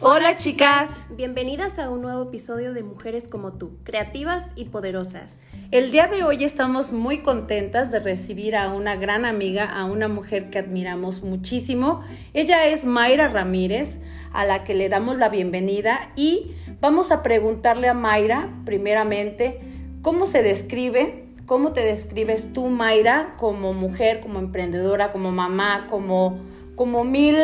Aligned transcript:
Hola 0.00 0.36
chicas. 0.36 1.08
Bienvenidas 1.16 1.78
a 1.78 1.88
un 1.88 2.02
nuevo 2.02 2.24
episodio 2.24 2.74
de 2.74 2.82
Mujeres 2.82 3.28
como 3.28 3.54
tú, 3.54 3.78
creativas 3.82 4.50
y 4.54 4.66
poderosas. 4.66 5.40
El 5.70 5.90
día 5.90 6.06
de 6.06 6.22
hoy 6.22 6.44
estamos 6.44 6.92
muy 6.92 7.20
contentas 7.20 7.90
de 7.90 8.00
recibir 8.00 8.56
a 8.56 8.74
una 8.74 8.96
gran 8.96 9.24
amiga, 9.24 9.64
a 9.64 9.86
una 9.86 10.06
mujer 10.08 10.50
que 10.50 10.58
admiramos 10.58 11.22
muchísimo. 11.22 12.02
Ella 12.34 12.66
es 12.66 12.84
Mayra 12.84 13.28
Ramírez, 13.28 14.02
a 14.34 14.44
la 14.44 14.64
que 14.64 14.74
le 14.74 14.90
damos 14.90 15.16
la 15.16 15.30
bienvenida 15.30 16.12
y 16.14 16.54
vamos 16.78 17.10
a 17.10 17.22
preguntarle 17.22 17.88
a 17.88 17.94
Mayra, 17.94 18.50
primeramente, 18.66 19.60
cómo 20.02 20.26
se 20.26 20.42
describe, 20.42 21.24
cómo 21.46 21.72
te 21.72 21.80
describes 21.80 22.52
tú, 22.52 22.66
Mayra, 22.66 23.34
como 23.38 23.72
mujer, 23.72 24.20
como 24.20 24.40
emprendedora, 24.40 25.10
como 25.10 25.32
mamá, 25.32 25.86
como 25.88 26.38
como 26.76 27.04
mil 27.04 27.36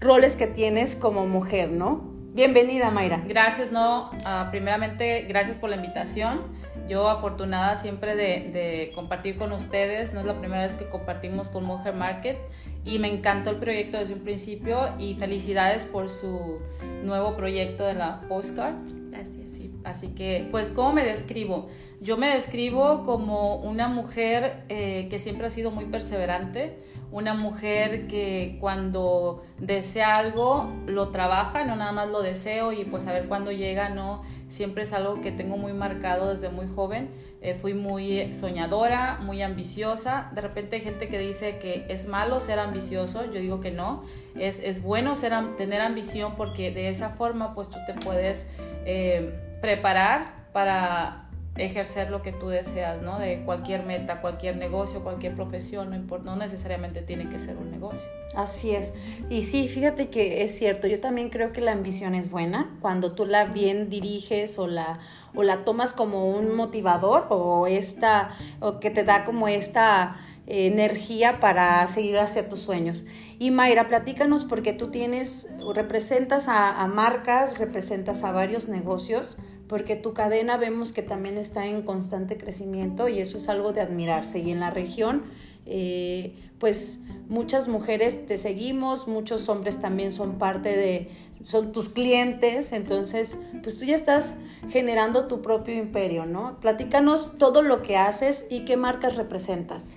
roles 0.00 0.36
que 0.36 0.46
tienes 0.46 0.96
como 0.96 1.26
mujer, 1.26 1.70
¿no? 1.70 2.08
Bienvenida, 2.32 2.92
Mayra. 2.92 3.24
Gracias, 3.26 3.72
no. 3.72 4.10
Primeramente, 4.52 5.26
gracias 5.28 5.58
por 5.58 5.68
la 5.68 5.76
invitación. 5.76 6.42
Yo 6.88 7.08
afortunada 7.08 7.74
siempre 7.74 8.14
de, 8.14 8.92
compartir 8.94 9.36
con 9.36 9.52
ustedes. 9.52 10.14
No 10.14 10.20
es 10.20 10.26
la 10.26 10.38
primera 10.38 10.62
vez 10.62 10.76
que 10.76 10.88
compartimos 10.88 11.48
con 11.48 11.64
Mujer 11.64 11.94
Market 11.94 12.38
y 12.84 13.00
me 13.00 13.08
encantó 13.08 13.50
el 13.50 13.56
proyecto 13.56 13.98
desde 13.98 14.14
un 14.14 14.20
principio 14.20 14.94
y 14.98 15.14
felicidades 15.16 15.86
por 15.86 16.08
su 16.08 16.60
nuevo 17.02 17.36
proyecto 17.36 17.84
de 17.84 17.94
la 17.94 18.20
postcard. 18.28 18.76
Gracias. 19.10 19.60
así 19.82 20.08
que, 20.08 20.46
pues, 20.52 20.70
¿cómo 20.70 20.92
me 20.92 21.04
describo? 21.04 21.66
Yo 22.00 22.16
me 22.16 22.28
describo 22.28 23.04
como 23.04 23.56
una 23.56 23.88
mujer 23.88 24.62
eh, 24.68 25.08
que 25.10 25.18
siempre 25.18 25.48
ha 25.48 25.50
sido 25.50 25.72
muy 25.72 25.86
perseverante 25.86 26.78
una 27.12 27.34
mujer 27.34 28.06
que 28.06 28.56
cuando 28.60 29.42
desea 29.58 30.16
algo 30.16 30.72
lo 30.86 31.08
trabaja, 31.08 31.64
no 31.64 31.74
nada 31.76 31.92
más 31.92 32.08
lo 32.08 32.22
deseo 32.22 32.72
y 32.72 32.84
pues 32.84 33.06
a 33.06 33.12
ver 33.12 33.26
cuándo 33.26 33.50
llega, 33.50 33.88
no, 33.88 34.22
siempre 34.48 34.84
es 34.84 34.92
algo 34.92 35.20
que 35.20 35.32
tengo 35.32 35.56
muy 35.56 35.72
marcado 35.72 36.30
desde 36.30 36.50
muy 36.50 36.68
joven. 36.68 37.10
Eh, 37.42 37.54
fui 37.54 37.74
muy 37.74 38.32
soñadora, 38.34 39.18
muy 39.22 39.42
ambiciosa. 39.42 40.30
De 40.34 40.40
repente 40.40 40.76
hay 40.76 40.82
gente 40.82 41.08
que 41.08 41.18
dice 41.18 41.58
que 41.58 41.86
es 41.88 42.06
malo 42.06 42.40
ser 42.40 42.58
ambicioso, 42.58 43.24
yo 43.24 43.40
digo 43.40 43.60
que 43.60 43.70
no, 43.70 44.04
es, 44.38 44.60
es 44.60 44.82
bueno 44.82 45.16
ser, 45.16 45.32
tener 45.56 45.80
ambición 45.80 46.34
porque 46.36 46.70
de 46.70 46.90
esa 46.90 47.10
forma 47.10 47.54
pues 47.54 47.70
tú 47.70 47.78
te 47.86 47.94
puedes 47.94 48.46
eh, 48.84 49.34
preparar 49.60 50.40
para 50.52 51.29
ejercer 51.64 52.10
lo 52.10 52.22
que 52.22 52.32
tú 52.32 52.48
deseas, 52.48 53.02
¿no? 53.02 53.18
De 53.18 53.42
cualquier 53.44 53.84
meta, 53.84 54.20
cualquier 54.20 54.56
negocio, 54.56 55.02
cualquier 55.02 55.34
profesión, 55.34 55.90
no, 55.90 56.18
no 56.18 56.36
necesariamente 56.36 57.02
tiene 57.02 57.28
que 57.28 57.38
ser 57.38 57.56
un 57.56 57.70
negocio. 57.70 58.08
Así 58.34 58.70
es. 58.70 58.94
Y 59.28 59.42
sí, 59.42 59.68
fíjate 59.68 60.08
que 60.08 60.42
es 60.42 60.56
cierto, 60.56 60.86
yo 60.86 61.00
también 61.00 61.30
creo 61.30 61.52
que 61.52 61.60
la 61.60 61.72
ambición 61.72 62.14
es 62.14 62.30
buena 62.30 62.76
cuando 62.80 63.12
tú 63.12 63.26
la 63.26 63.44
bien 63.44 63.90
diriges 63.90 64.58
o 64.58 64.66
la, 64.66 65.00
o 65.34 65.42
la 65.42 65.64
tomas 65.64 65.92
como 65.92 66.30
un 66.30 66.54
motivador 66.54 67.26
o, 67.28 67.66
esta, 67.66 68.30
o 68.60 68.80
que 68.80 68.90
te 68.90 69.04
da 69.04 69.24
como 69.24 69.48
esta 69.48 70.16
energía 70.46 71.40
para 71.40 71.86
seguir 71.86 72.18
hacia 72.18 72.48
tus 72.48 72.60
sueños. 72.60 73.06
Y 73.38 73.50
Mayra, 73.50 73.88
platícanos 73.88 74.44
porque 74.44 74.72
tú 74.72 74.90
tienes, 74.90 75.48
representas 75.74 76.48
a, 76.48 76.82
a 76.82 76.86
marcas, 76.86 77.58
representas 77.58 78.24
a 78.24 78.32
varios 78.32 78.68
negocios 78.68 79.36
porque 79.70 79.94
tu 79.94 80.14
cadena 80.14 80.56
vemos 80.56 80.92
que 80.92 81.00
también 81.00 81.38
está 81.38 81.64
en 81.68 81.82
constante 81.82 82.36
crecimiento 82.36 83.08
y 83.08 83.20
eso 83.20 83.38
es 83.38 83.48
algo 83.48 83.72
de 83.72 83.80
admirarse. 83.80 84.40
Y 84.40 84.50
en 84.50 84.58
la 84.58 84.70
región, 84.70 85.22
eh, 85.64 86.34
pues 86.58 86.98
muchas 87.28 87.68
mujeres 87.68 88.26
te 88.26 88.36
seguimos, 88.36 89.06
muchos 89.06 89.48
hombres 89.48 89.80
también 89.80 90.10
son 90.10 90.38
parte 90.38 90.76
de, 90.76 91.10
son 91.44 91.70
tus 91.70 91.88
clientes, 91.88 92.72
entonces, 92.72 93.38
pues 93.62 93.78
tú 93.78 93.84
ya 93.84 93.94
estás 93.94 94.38
generando 94.70 95.28
tu 95.28 95.40
propio 95.40 95.76
imperio, 95.76 96.26
¿no? 96.26 96.58
Platícanos 96.58 97.38
todo 97.38 97.62
lo 97.62 97.80
que 97.80 97.96
haces 97.96 98.48
y 98.50 98.64
qué 98.64 98.76
marcas 98.76 99.14
representas. 99.14 99.94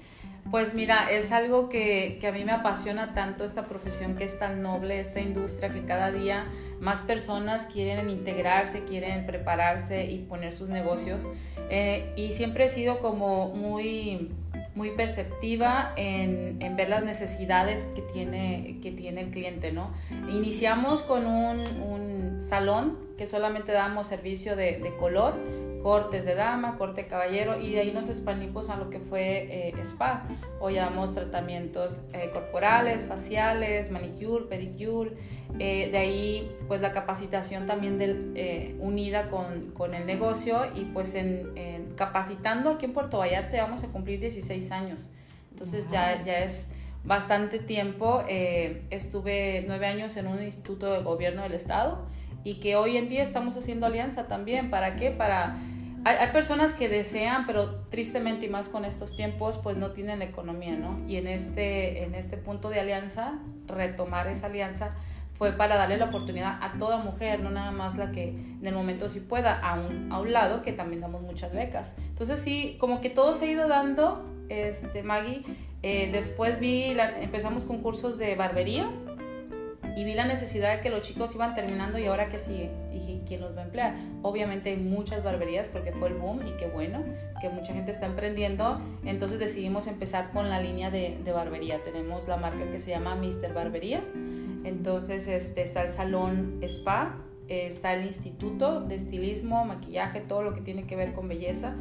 Pues 0.54 0.76
mira, 0.76 1.10
es 1.10 1.32
algo 1.32 1.68
que, 1.68 2.20
a 2.28 2.32
mí 2.32 2.46
me 2.46 2.52
apasiona 2.52 3.16
tanto 3.16 3.44
esta 3.44 3.66
profesión 3.66 4.16
que 4.16 4.24
es 4.24 4.38
tan 4.38 4.62
noble, 4.62 5.00
esta 5.00 5.20
industria 5.20 5.70
que 5.70 5.84
cada 5.84 6.12
día 6.12 6.46
más 6.80 7.02
personas 7.02 7.66
quieren 7.66 8.08
integrarse, 8.08 8.84
quieren 8.84 9.26
prepararse 9.26 10.06
y 10.12 10.20
poner 10.20 10.54
sus 10.54 10.70
negocios. 10.70 11.28
Eh, 11.72 12.14
y 12.16 12.34
siempre 12.34 12.66
he 12.66 12.70
sido 12.70 13.00
como 13.00 13.50
muy, 13.50 14.30
muy 14.76 14.92
perceptiva 14.92 15.92
en, 15.96 16.60
ver 16.76 16.88
las 16.88 17.04
necesidades 17.04 17.90
que 17.96 18.04
tiene, 18.04 18.78
que 18.80 18.92
tiene 18.92 19.22
el 19.22 19.32
cliente, 19.32 19.72
¿no? 19.72 19.92
Iniciamos 20.30 21.02
con 21.02 21.26
un, 21.26 21.64
salón 22.42 23.00
que 23.18 23.26
solamente 23.26 23.72
damos 23.72 24.08
servicio 24.08 24.56
de, 24.56 24.78
de 24.78 24.96
color 24.98 25.34
cortes 25.84 26.24
de 26.24 26.34
dama, 26.34 26.78
corte 26.78 27.06
caballero 27.08 27.60
y 27.60 27.74
de 27.74 27.82
ahí 27.82 27.92
nos 27.92 28.08
expandimos 28.08 28.70
a 28.70 28.78
lo 28.78 28.90
que 28.90 29.00
fue 29.00 29.70
eh, 29.70 29.74
spa. 29.82 30.24
Hoy 30.62 30.76
damos 30.76 31.14
tratamientos 31.14 32.02
eh, 32.14 32.32
corporales, 32.34 33.06
faciales, 33.06 33.92
manicure, 33.92 34.46
pedicure. 34.46 35.12
Eh, 35.60 35.90
de 35.92 35.98
ahí 35.98 36.58
pues 36.68 36.82
la 36.82 36.94
capacitación 36.94 37.68
también 37.68 38.00
del, 38.00 38.76
unida 38.80 39.30
con, 39.30 39.72
con, 39.72 39.94
el 39.94 40.08
negocio 40.08 40.66
y 40.74 40.86
pues 40.86 41.14
en, 41.14 41.94
capacitando 41.96 42.72
aquí 42.72 42.86
en 42.86 42.94
Puerto 42.94 43.20
Vallarta 43.20 43.62
vamos 43.62 43.84
a 43.84 43.90
cumplir 43.90 44.20
16 44.22 44.72
años. 44.72 45.12
Entonces 45.52 45.88
ya, 45.90 46.24
ya 46.24 46.40
es 46.40 46.70
bastante 47.04 47.60
tiempo. 47.60 48.24
estuve 48.28 49.66
nueve 49.68 49.86
años 49.86 50.16
en 50.16 50.28
un 50.28 50.42
instituto 50.42 50.94
de 50.94 51.04
gobierno 51.04 51.44
del 51.44 51.54
estado 51.54 52.08
y 52.46 52.56
que 52.56 52.76
hoy 52.76 52.98
en 52.98 53.10
día 53.10 53.22
estamos 53.22 53.56
haciendo 53.58 53.86
alianza 53.86 54.28
también. 54.28 54.70
¿Para 54.70 54.96
qué? 54.96 55.12
Para 55.12 55.56
hay, 56.06 56.28
personas 56.32 56.74
que 56.74 56.90
desean, 56.90 57.46
pero 57.46 57.82
tristemente 57.90 58.46
y 58.46 58.50
más 58.50 58.70
con 58.70 58.86
estos 58.86 59.16
tiempos, 59.16 59.58
pues 59.58 59.78
no 59.78 59.92
tienen 59.92 60.20
la 60.20 60.26
economía, 60.26 60.76
¿no? 60.76 61.00
Y 61.08 61.18
en 61.18 61.28
este, 61.28 62.04
en 62.04 62.16
este 62.16 62.38
punto 62.38 62.70
de 62.70 62.80
alianza, 62.80 63.40
retomar 63.68 64.28
esa 64.28 64.48
alianza 64.48 64.96
fue 65.32 65.52
para 65.52 65.76
darle 65.76 65.98
la 65.98 66.06
oportunidad 66.06 66.60
a 66.62 66.78
toda 66.78 66.98
mujer, 66.98 67.40
no 67.40 67.50
nada 67.50 67.72
más 67.72 67.98
la 67.98 68.12
que 68.12 68.30
en 68.30 68.66
el 68.66 68.74
momento 68.74 69.10
sí 69.10 69.20
pueda, 69.20 69.60
a 69.60 69.80
un, 69.80 70.12
a 70.12 70.20
un 70.20 70.32
lado 70.32 70.62
que 70.62 70.72
también 70.74 71.02
damos 71.02 71.22
muchas 71.22 71.54
becas. 71.54 71.96
Entonces 71.98 72.40
sí, 72.40 72.78
como 72.80 73.02
que 73.02 73.10
todo 73.10 73.34
se 73.34 73.46
ha 73.46 73.52
ido 73.52 73.68
dando, 73.68 74.26
este, 74.50 75.04
Maggie. 75.04 75.44
Eh, 75.82 76.10
después 76.12 76.60
vi, 76.60 76.96
empezamos 77.20 77.66
con 77.66 77.80
cursos 77.80 78.18
de 78.18 78.36
barbería, 78.36 78.90
y 79.96 80.04
vi 80.04 80.14
la 80.14 80.26
necesidad 80.26 80.76
de 80.76 80.82
que 80.82 80.90
los 80.90 81.02
chicos 81.02 81.36
iban 81.36 81.54
terminando 81.54 82.00
y 82.00 82.06
ahora 82.06 82.30
que 82.30 82.40
sigue 82.40 82.72
y 82.92 83.22
quién 83.28 83.42
los 83.42 83.56
va 83.56 83.62
a 83.62 83.66
emplear. 83.66 83.96
Obviamente 84.22 84.72
hay 84.72 84.78
muchas 84.78 85.24
barberías 85.24 85.68
porque 85.68 85.92
fue 85.92 86.10
el 86.10 86.16
boom 86.16 86.46
y 86.48 86.52
qué 86.58 86.68
bueno 86.68 87.04
que 87.42 87.50
mucha 87.50 87.74
gente 87.74 87.92
está 87.92 88.06
emprendiendo. 88.06 88.82
Entonces 89.06 89.40
decidimos 89.40 89.88
empezar 89.88 90.32
con 90.32 90.50
la 90.50 90.60
línea 90.62 90.90
de, 90.90 91.18
de 91.24 91.32
barbería. 91.32 91.82
Tenemos 91.84 92.28
la 92.28 92.38
marca 92.38 92.70
que 92.72 92.80
se 92.80 92.92
llama 92.92 93.16
Mr. 93.16 93.54
Barbería. 93.54 94.02
Entonces 94.64 95.28
este, 95.28 95.62
está 95.62 95.82
el 95.84 95.90
salón 95.90 96.60
spa, 96.62 97.18
está 97.48 97.94
el 97.94 98.06
instituto 98.06 98.82
de 98.82 98.96
estilismo, 98.96 99.66
maquillaje, 99.66 100.22
todo 100.22 100.44
lo 100.44 100.54
que 100.54 100.62
tiene 100.62 100.86
que 100.86 100.96
ver 100.96 101.14
con 101.14 101.28
belleza. 101.28 101.76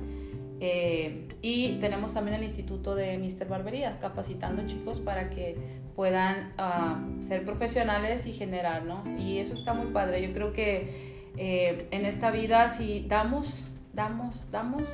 Eh, 0.65 1.27
y 1.43 1.81
tenemos 1.81 2.15
también 2.15 2.37
el 2.37 2.45
Instituto 2.45 2.95
de 2.95 3.19
Mr. 3.19 3.49
Barbería, 3.49 3.99
capacitando 3.99 4.65
chicos 4.65 5.01
para 5.01 5.29
que 5.29 5.57
puedan 5.97 6.53
ah, 6.57 7.05
ser 7.21 7.45
profesionales 7.45 8.27
y 8.27 8.33
generar, 8.33 8.85
¿no? 8.85 9.03
Y 9.19 9.39
eso 9.39 9.55
está 9.55 9.75
muy 9.75 9.89
padre. 9.89 10.23
Yo 10.23 10.33
creo 10.33 10.53
que 10.53 11.33
eh, 11.37 11.89
en 11.91 12.07
esta 12.07 12.31
vida 12.31 12.69
si 12.69 13.05
damos, 13.09 13.67
damos, 13.93 14.53
damos, 14.53 14.85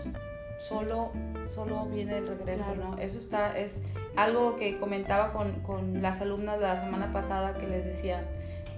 solo, 0.66 1.12
solo 1.44 1.84
viene 1.84 2.16
el 2.16 2.28
regreso, 2.28 2.74
¿no? 2.74 2.96
Eso 2.96 3.18
está, 3.18 3.58
es 3.58 3.82
algo 4.16 4.56
que 4.56 4.78
comentaba 4.78 5.34
con, 5.34 5.60
con 5.60 6.00
las 6.00 6.22
alumnas 6.22 6.60
de 6.60 6.66
la 6.66 6.76
semana 6.76 7.12
pasada 7.12 7.58
que 7.58 7.66
les 7.66 7.84
decía, 7.84 8.26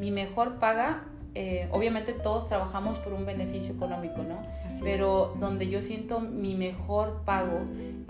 mi 0.00 0.10
mejor 0.10 0.58
paga 0.58 1.04
eh, 1.34 1.68
obviamente 1.70 2.12
todos 2.12 2.46
trabajamos 2.46 2.98
por 2.98 3.12
un 3.12 3.24
beneficio 3.24 3.74
económico, 3.74 4.22
¿no? 4.22 4.42
Pero 4.82 5.36
donde 5.38 5.68
yo 5.68 5.80
siento 5.82 6.20
mi 6.20 6.54
mejor 6.54 7.22
pago 7.24 7.60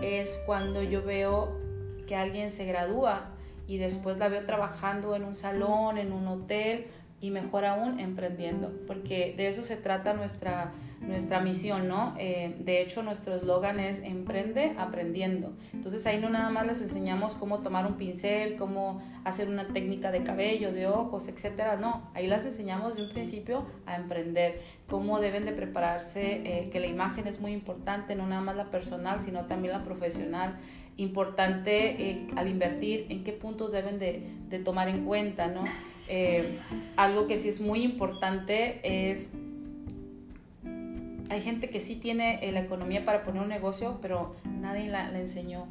es 0.00 0.38
cuando 0.46 0.82
yo 0.82 1.02
veo 1.02 1.58
que 2.06 2.16
alguien 2.16 2.50
se 2.50 2.64
gradúa 2.64 3.30
y 3.66 3.78
después 3.78 4.18
la 4.18 4.28
veo 4.28 4.44
trabajando 4.46 5.14
en 5.14 5.24
un 5.24 5.34
salón, 5.34 5.98
en 5.98 6.12
un 6.12 6.26
hotel 6.26 6.86
y 7.20 7.30
mejor 7.30 7.64
aún 7.66 8.00
emprendiendo, 8.00 8.72
porque 8.86 9.34
de 9.36 9.48
eso 9.48 9.62
se 9.62 9.76
trata 9.76 10.14
nuestra, 10.14 10.72
nuestra 11.00 11.40
misión, 11.40 11.86
¿no? 11.86 12.14
Eh, 12.18 12.56
de 12.60 12.80
hecho, 12.80 13.02
nuestro 13.02 13.34
eslogan 13.34 13.78
es 13.78 14.00
emprende 14.00 14.74
aprendiendo. 14.78 15.52
Entonces 15.74 16.06
ahí 16.06 16.18
no 16.18 16.30
nada 16.30 16.48
más 16.48 16.66
les 16.66 16.80
enseñamos 16.80 17.34
cómo 17.34 17.58
tomar 17.58 17.86
un 17.86 17.94
pincel, 17.94 18.56
cómo 18.56 19.02
hacer 19.24 19.48
una 19.48 19.66
técnica 19.66 20.10
de 20.10 20.22
cabello, 20.22 20.72
de 20.72 20.86
ojos, 20.86 21.28
etcétera, 21.28 21.76
no, 21.76 22.10
ahí 22.14 22.26
las 22.26 22.46
enseñamos 22.46 22.96
de 22.96 23.02
un 23.02 23.10
principio 23.10 23.66
a 23.84 23.96
emprender, 23.96 24.62
cómo 24.88 25.20
deben 25.20 25.44
de 25.44 25.52
prepararse, 25.52 26.42
eh, 26.44 26.70
que 26.70 26.80
la 26.80 26.86
imagen 26.86 27.26
es 27.26 27.40
muy 27.40 27.52
importante, 27.52 28.14
no 28.14 28.26
nada 28.26 28.40
más 28.40 28.56
la 28.56 28.70
personal, 28.70 29.20
sino 29.20 29.44
también 29.44 29.74
la 29.74 29.82
profesional 29.82 30.58
importante 30.96 32.10
eh, 32.10 32.26
al 32.36 32.48
invertir, 32.48 33.06
en 33.08 33.24
qué 33.24 33.32
puntos 33.32 33.72
deben 33.72 33.98
de, 33.98 34.58
tomar 34.64 34.88
en 34.88 35.04
cuenta, 35.04 35.48
¿no? 35.48 35.64
Eh, 36.10 36.58
algo 36.96 37.26
que 37.26 37.36
sí 37.36 37.48
es 37.48 37.60
muy 37.60 37.82
importante 37.82 38.80
es, 38.82 39.32
hay 41.28 41.40
gente 41.40 41.70
que 41.70 41.80
sí 41.80 41.96
tiene 41.96 42.40
eh, 42.42 42.52
la 42.52 42.60
economía 42.60 43.04
para 43.04 43.22
poner 43.22 43.42
un 43.42 43.48
negocio, 43.48 43.98
pero 44.02 44.34
nadie 44.44 44.88
la, 44.88 45.10
la 45.10 45.20
enseñó 45.20 45.68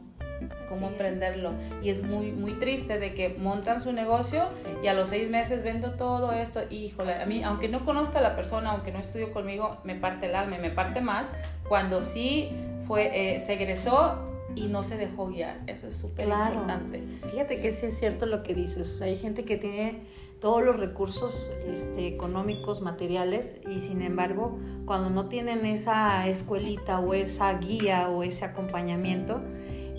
cómo 0.67 0.87
emprenderlo. 0.87 1.51
Y 1.81 1.89
es 1.89 2.01
muy, 2.03 2.31
muy 2.31 2.53
triste 2.53 2.99
de 2.99 3.13
que 3.13 3.29
montan 3.29 3.79
su 3.79 3.91
negocio 3.91 4.49
y 4.83 4.87
a 4.87 4.93
los 4.93 5.09
seis 5.09 5.29
meses 5.29 5.63
vendo 5.63 5.91
todo 5.91 6.31
esto. 6.31 6.61
Híjole, 6.69 7.15
a 7.15 7.25
mí, 7.25 7.43
aunque 7.43 7.67
no 7.67 7.85
conozca 7.85 8.19
a 8.19 8.21
la 8.21 8.35
persona, 8.35 8.71
aunque 8.71 8.91
no 8.91 8.99
estudio 8.99 9.31
conmigo, 9.33 9.77
me 9.83 9.95
parte 9.95 10.27
el 10.27 10.35
alma 10.35 10.57
y 10.57 10.59
me 10.59 10.71
parte 10.71 11.01
más 11.01 11.27
cuando 11.67 12.01
sí 12.01 12.49
fue, 12.87 13.35
eh, 13.35 13.39
se 13.39 13.53
egresó 13.53 14.29
y 14.55 14.67
no 14.67 14.83
se 14.83 14.97
dejó 14.97 15.27
guiar. 15.27 15.59
Eso 15.67 15.87
es 15.87 15.95
súper 15.95 16.27
importante. 16.27 17.03
Fíjate 17.31 17.59
que 17.59 17.71
sí 17.71 17.87
es 17.87 17.97
cierto 17.97 18.25
lo 18.25 18.43
que 18.43 18.53
dices. 18.53 19.01
hay 19.01 19.17
gente 19.17 19.45
que 19.45 19.57
tiene 19.57 20.01
todos 20.39 20.63
los 20.63 20.79
recursos 20.79 21.51
este, 21.67 22.07
económicos, 22.07 22.81
materiales, 22.81 23.59
y 23.69 23.79
sin 23.79 24.01
embargo, 24.01 24.57
cuando 24.85 25.09
no 25.09 25.27
tienen 25.27 25.65
esa 25.65 26.27
escuelita 26.27 26.99
o 26.99 27.13
esa 27.13 27.53
guía 27.57 28.09
o 28.09 28.23
ese 28.23 28.45
acompañamiento, 28.45 29.41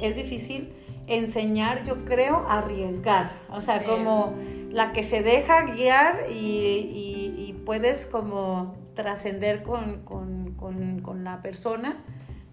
es 0.01 0.17
difícil 0.17 0.73
enseñar, 1.07 1.85
yo 1.85 2.05
creo, 2.05 2.47
a 2.49 2.59
arriesgar. 2.59 3.33
O 3.51 3.61
sea, 3.61 3.85
como 3.85 4.35
la 4.71 4.93
que 4.93 5.03
se 5.03 5.23
deja 5.23 5.63
guiar 5.63 6.27
y, 6.31 7.57
puedes 7.67 8.05
como 8.05 8.75
trascender 8.95 9.63
con, 9.63 10.01
con 10.05 11.25
la 11.25 11.41
persona 11.41 12.03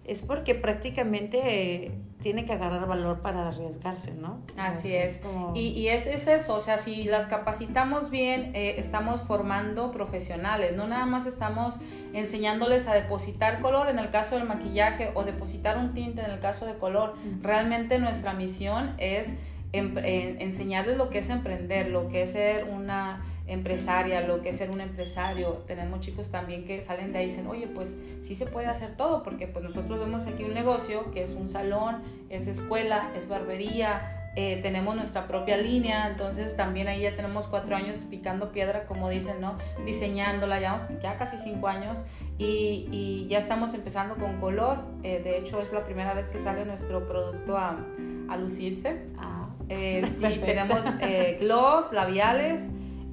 es 0.08 0.22
porque 0.22 0.54
prácticamente 0.54 1.92
tiene 2.22 2.44
que 2.44 2.52
agarrar 2.52 2.86
valor 2.86 3.20
para 3.20 3.48
arriesgarse, 3.48 4.14
¿no? 4.14 4.40
Así, 4.56 4.94
es. 4.94 5.20
Y, 5.54 5.86
es, 5.88 6.06
eso, 6.06 6.56
o 6.56 6.60
sea, 6.60 6.78
si 6.78 7.04
las 7.04 7.26
capacitamos 7.26 8.10
bien, 8.10 8.50
eh, 8.54 8.74
estamos 8.78 9.22
formando 9.22 9.92
profesionales, 9.92 10.74
no 10.74 10.88
nada 10.88 11.06
más 11.06 11.26
estamos 11.26 11.78
enseñándoles 12.12 12.88
a 12.88 12.94
depositar 12.94 13.60
color 13.60 13.88
en 13.88 13.98
el 13.98 14.10
caso 14.10 14.36
del 14.36 14.48
maquillaje 14.48 15.10
o 15.14 15.24
depositar 15.24 15.78
un 15.78 15.94
tinte 15.94 16.22
en 16.22 16.30
el 16.30 16.40
caso 16.40 16.66
de 16.66 16.74
color. 16.74 17.14
Realmente 17.42 17.98
nuestra 17.98 18.32
misión 18.32 18.94
es 18.98 19.34
enseñarles 19.72 20.96
lo 20.96 21.10
que 21.10 21.18
es 21.18 21.28
emprender, 21.28 21.90
lo 21.90 22.08
que 22.08 22.22
es 22.22 22.32
ser 22.32 22.64
una 22.64 23.22
empresaria, 23.48 24.20
lo 24.20 24.42
que 24.42 24.50
es 24.50 24.56
ser 24.56 24.70
un 24.70 24.80
empresario. 24.80 25.64
Tenemos 25.66 26.00
chicos 26.00 26.30
también 26.30 26.64
que 26.64 26.80
salen 26.82 27.12
de 27.12 27.18
ahí 27.18 27.26
y 27.26 27.28
dicen, 27.28 27.46
oye, 27.46 27.66
pues 27.66 27.96
sí 28.20 28.34
se 28.34 28.46
puede 28.46 28.66
hacer 28.66 28.96
todo, 28.96 29.22
porque 29.22 29.46
pues 29.46 29.64
nosotros 29.64 29.98
vemos 29.98 30.26
aquí 30.26 30.44
un 30.44 30.54
negocio 30.54 31.10
que 31.10 31.22
es 31.22 31.34
un 31.34 31.48
salón, 31.48 32.02
es 32.28 32.46
escuela, 32.46 33.10
es 33.16 33.28
barbería, 33.28 34.30
eh, 34.36 34.60
tenemos 34.62 34.94
nuestra 34.94 35.26
propia 35.26 35.56
línea, 35.56 36.06
entonces 36.06 36.56
también 36.56 36.86
ahí 36.86 37.00
ya 37.00 37.16
tenemos 37.16 37.48
cuatro 37.48 37.74
años 37.74 38.04
picando 38.08 38.52
piedra, 38.52 38.86
como 38.86 39.08
dicen, 39.08 39.40
¿no? 39.40 39.58
Diseñándola, 39.84 40.60
ya, 40.60 40.76
ya 41.02 41.16
casi 41.16 41.38
cinco 41.38 41.66
años 41.66 42.04
y, 42.36 42.88
y 42.92 43.26
ya 43.28 43.38
estamos 43.38 43.74
empezando 43.74 44.16
con 44.16 44.38
color. 44.38 44.84
Eh, 45.02 45.20
de 45.24 45.38
hecho, 45.38 45.58
es 45.58 45.72
la 45.72 45.84
primera 45.84 46.14
vez 46.14 46.28
que 46.28 46.38
sale 46.38 46.64
nuestro 46.66 47.08
producto 47.08 47.56
a, 47.56 47.84
a 48.28 48.36
lucirse. 48.36 49.06
Ah, 49.18 49.48
eh, 49.70 50.06
sí, 50.18 50.40
tenemos 50.44 50.84
gloss, 51.40 51.92
labiales 51.92 52.60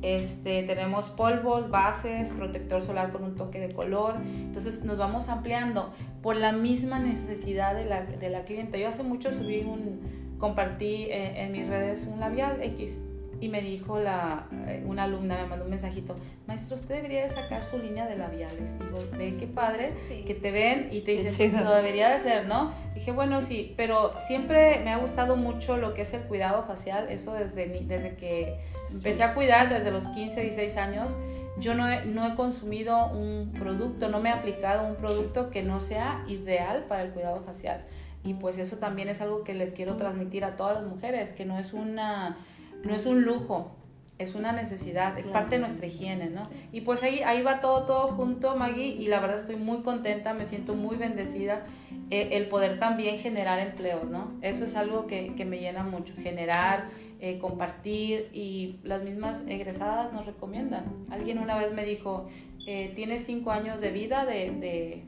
este, 0.01 0.63
tenemos 0.63 1.09
polvos, 1.09 1.69
bases, 1.69 2.31
protector 2.31 2.81
solar 2.81 3.11
con 3.11 3.23
un 3.23 3.35
toque 3.35 3.59
de 3.59 3.73
color. 3.73 4.15
Entonces 4.23 4.83
nos 4.83 4.97
vamos 4.97 5.29
ampliando 5.29 5.93
por 6.21 6.35
la 6.35 6.51
misma 6.51 6.99
necesidad 6.99 7.75
de 7.75 7.85
la, 7.85 8.03
de 8.03 8.29
la 8.29 8.43
clienta. 8.43 8.77
Yo 8.77 8.87
hace 8.87 9.03
mucho 9.03 9.31
subí 9.31 9.61
un, 9.61 9.99
compartí 10.37 11.05
eh, 11.05 11.43
en 11.43 11.51
mis 11.51 11.67
redes 11.67 12.07
un 12.11 12.19
labial 12.19 12.61
X 12.61 12.99
y 13.39 13.49
me 13.49 13.61
dijo 13.61 13.99
la, 13.99 14.47
eh, 14.67 14.83
una 14.85 15.03
alumna, 15.03 15.35
me 15.35 15.47
mandó 15.47 15.65
un 15.65 15.71
mensajito, 15.71 16.15
maestro, 16.47 16.75
usted 16.75 16.95
debería 16.95 17.23
de 17.23 17.29
sacar 17.29 17.65
su 17.65 17.77
línea 17.77 18.07
de 18.07 18.15
labiales. 18.15 18.77
Digo, 18.79 18.99
ve 19.17 19.35
qué 19.37 19.47
padre, 19.47 19.93
que 20.25 20.33
te 20.33 20.51
ven 20.51 20.89
y 20.91 21.01
te 21.01 21.11
dicen, 21.11 21.63
lo 21.63 21.73
debería 21.73 22.09
de 22.09 22.15
hacer, 22.15 22.47
¿no? 22.47 22.71
Dije, 22.93 23.11
bueno, 23.11 23.41
sí, 23.41 23.73
pero 23.77 24.13
siempre 24.19 24.81
me 24.83 24.91
ha 24.91 24.97
gustado 24.97 25.35
mucho 25.35 25.77
lo 25.77 25.93
que 25.93 26.03
es 26.03 26.13
el 26.13 26.21
cuidado 26.21 26.63
facial, 26.65 27.07
eso 27.09 27.33
desde, 27.33 27.81
desde 27.85 28.15
que 28.15 28.57
empecé 28.91 29.23
a 29.23 29.33
cuidar, 29.33 29.69
desde 29.69 29.91
los 29.91 30.07
15, 30.07 30.41
16 30.41 30.77
años, 30.77 31.17
yo 31.57 31.73
no 31.73 31.89
he, 31.89 32.05
no 32.05 32.27
he 32.27 32.35
consumido 32.35 33.07
un 33.07 33.53
producto, 33.57 34.09
no 34.09 34.19
me 34.19 34.29
he 34.29 34.33
aplicado 34.33 34.85
un 34.87 34.95
producto 34.95 35.49
que 35.51 35.63
no 35.63 35.79
sea 35.79 36.23
ideal 36.27 36.85
para 36.87 37.03
el 37.03 37.11
cuidado 37.11 37.41
facial. 37.41 37.85
Y 38.23 38.33
pues 38.33 38.57
eso 38.57 38.77
también 38.77 39.07
es 39.07 39.21
algo 39.21 39.43
que 39.43 39.53
les 39.53 39.71
quiero 39.71 39.95
transmitir 39.97 40.43
a 40.45 40.57
todas 40.57 40.81
las 40.81 40.85
mujeres, 40.85 41.31
que 41.31 41.45
no 41.45 41.59
es 41.59 41.73
una 41.73 42.37
no 42.85 42.95
es 42.95 43.05
un 43.05 43.23
lujo, 43.23 43.71
es 44.17 44.33
una 44.33 44.53
necesidad, 44.53 45.17
es 45.19 45.27
parte 45.27 45.55
de 45.55 45.59
nuestra 45.59 45.87
higiene, 45.87 46.29
¿no? 46.29 46.49
Y 46.71 46.81
pues 46.81 47.03
ahí, 47.03 47.21
ahí 47.21 47.41
va 47.41 47.59
todo, 47.59 47.85
todo 47.85 48.07
junto, 48.09 48.55
Maggie, 48.55 48.87
y 48.87 49.07
la 49.07 49.19
verdad 49.19 49.35
estoy 49.35 49.57
muy 49.57 49.79
contenta, 49.79 50.33
me 50.33 50.45
siento 50.45 50.73
muy 50.73 50.95
bendecida 50.95 51.63
eh, 52.11 52.29
el 52.31 52.47
poder 52.47 52.79
también 52.79 53.17
generar 53.17 53.59
empleos, 53.59 54.09
¿no? 54.09 54.31
Eso 54.41 54.63
es 54.63 54.75
algo 54.75 55.05
que, 55.05 55.33
me 55.45 55.59
llena 55.59 55.83
mucho, 55.83 56.13
generar, 56.15 56.85
eh, 57.19 57.39
compartir, 57.39 58.29
y 58.31 58.79
las 58.83 59.03
mismas 59.03 59.43
egresadas 59.47 60.13
nos 60.13 60.25
recomiendan. 60.25 60.85
Alguien 61.11 61.39
una 61.39 61.57
vez 61.57 61.73
me 61.73 61.83
dijo, 61.83 62.27
eh, 62.67 62.93
tienes 62.95 63.25
cinco 63.25 63.51
años 63.51 63.81
de 63.81 63.91
vida 63.91 64.25
de, 64.25 65.03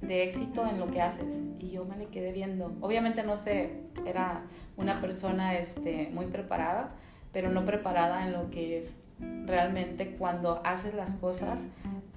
de 0.00 0.22
éxito 0.22 0.64
en 0.64 0.78
lo 0.78 0.90
que 0.92 1.02
haces. 1.02 1.40
Y 1.58 1.70
yo 1.70 1.84
me 1.84 1.96
le 1.96 2.06
quedé 2.06 2.32
viendo. 2.32 2.72
Obviamente 2.80 3.24
no 3.24 3.36
sé, 3.36 3.80
era 4.06 4.44
una 4.78 5.00
persona 5.00 5.56
este, 5.56 6.08
muy 6.12 6.26
preparada, 6.26 6.90
pero 7.32 7.50
no 7.50 7.64
preparada 7.64 8.24
en 8.24 8.32
lo 8.32 8.50
que 8.50 8.78
es 8.78 9.00
realmente 9.46 10.16
cuando 10.16 10.62
haces 10.64 10.94
las 10.94 11.14
cosas 11.14 11.66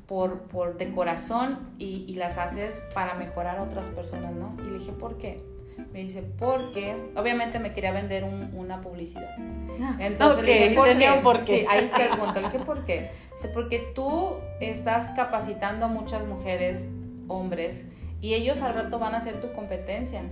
por, 0.08 0.44
por 0.44 0.78
de 0.78 0.92
corazón 0.94 1.74
y, 1.78 2.06
y, 2.08 2.16
las 2.16 2.38
haces 2.38 2.84
para 2.94 3.16
mejorar 3.16 3.58
a 3.58 3.64
otras 3.64 3.88
personas, 3.90 4.34
¿no? 4.34 4.56
Y 4.60 4.70
le 4.70 4.80
dije, 4.80 4.92
¿por 4.92 5.18
qué? 5.18 5.42
Me 5.94 6.00
dice, 6.00 6.22
porque 6.22 6.96
obviamente 7.16 7.60
me 7.60 7.74
quería 7.74 7.92
vender 7.92 8.24
una 8.54 8.82
publicidad. 8.82 9.36
Ah, 9.82 9.96
Entonces 10.00 10.44
le 10.44 10.70
dije, 10.70 10.76
¿por 11.22 11.42
qué? 11.42 11.60
Sí, 11.60 11.66
ahí 11.70 11.86
está 11.86 12.04
el 12.04 12.10
punto. 12.20 12.40
Le 12.40 12.48
dije, 12.48 12.60
¿por 12.60 12.86
qué? 12.86 13.12
Dice, 13.34 13.48
porque 13.50 13.80
tú 13.96 14.36
estás 14.60 15.12
capacitando 15.12 15.86
a 15.86 15.88
muchas 15.88 16.26
mujeres, 16.26 16.86
hombres, 17.28 17.86
y 18.22 18.36
ellos 18.36 18.62
al 18.62 18.74
rato 18.74 19.00
van 19.00 19.16
a 19.16 19.22
ser 19.22 19.42
tu 19.42 19.52
competencia. 19.54 20.24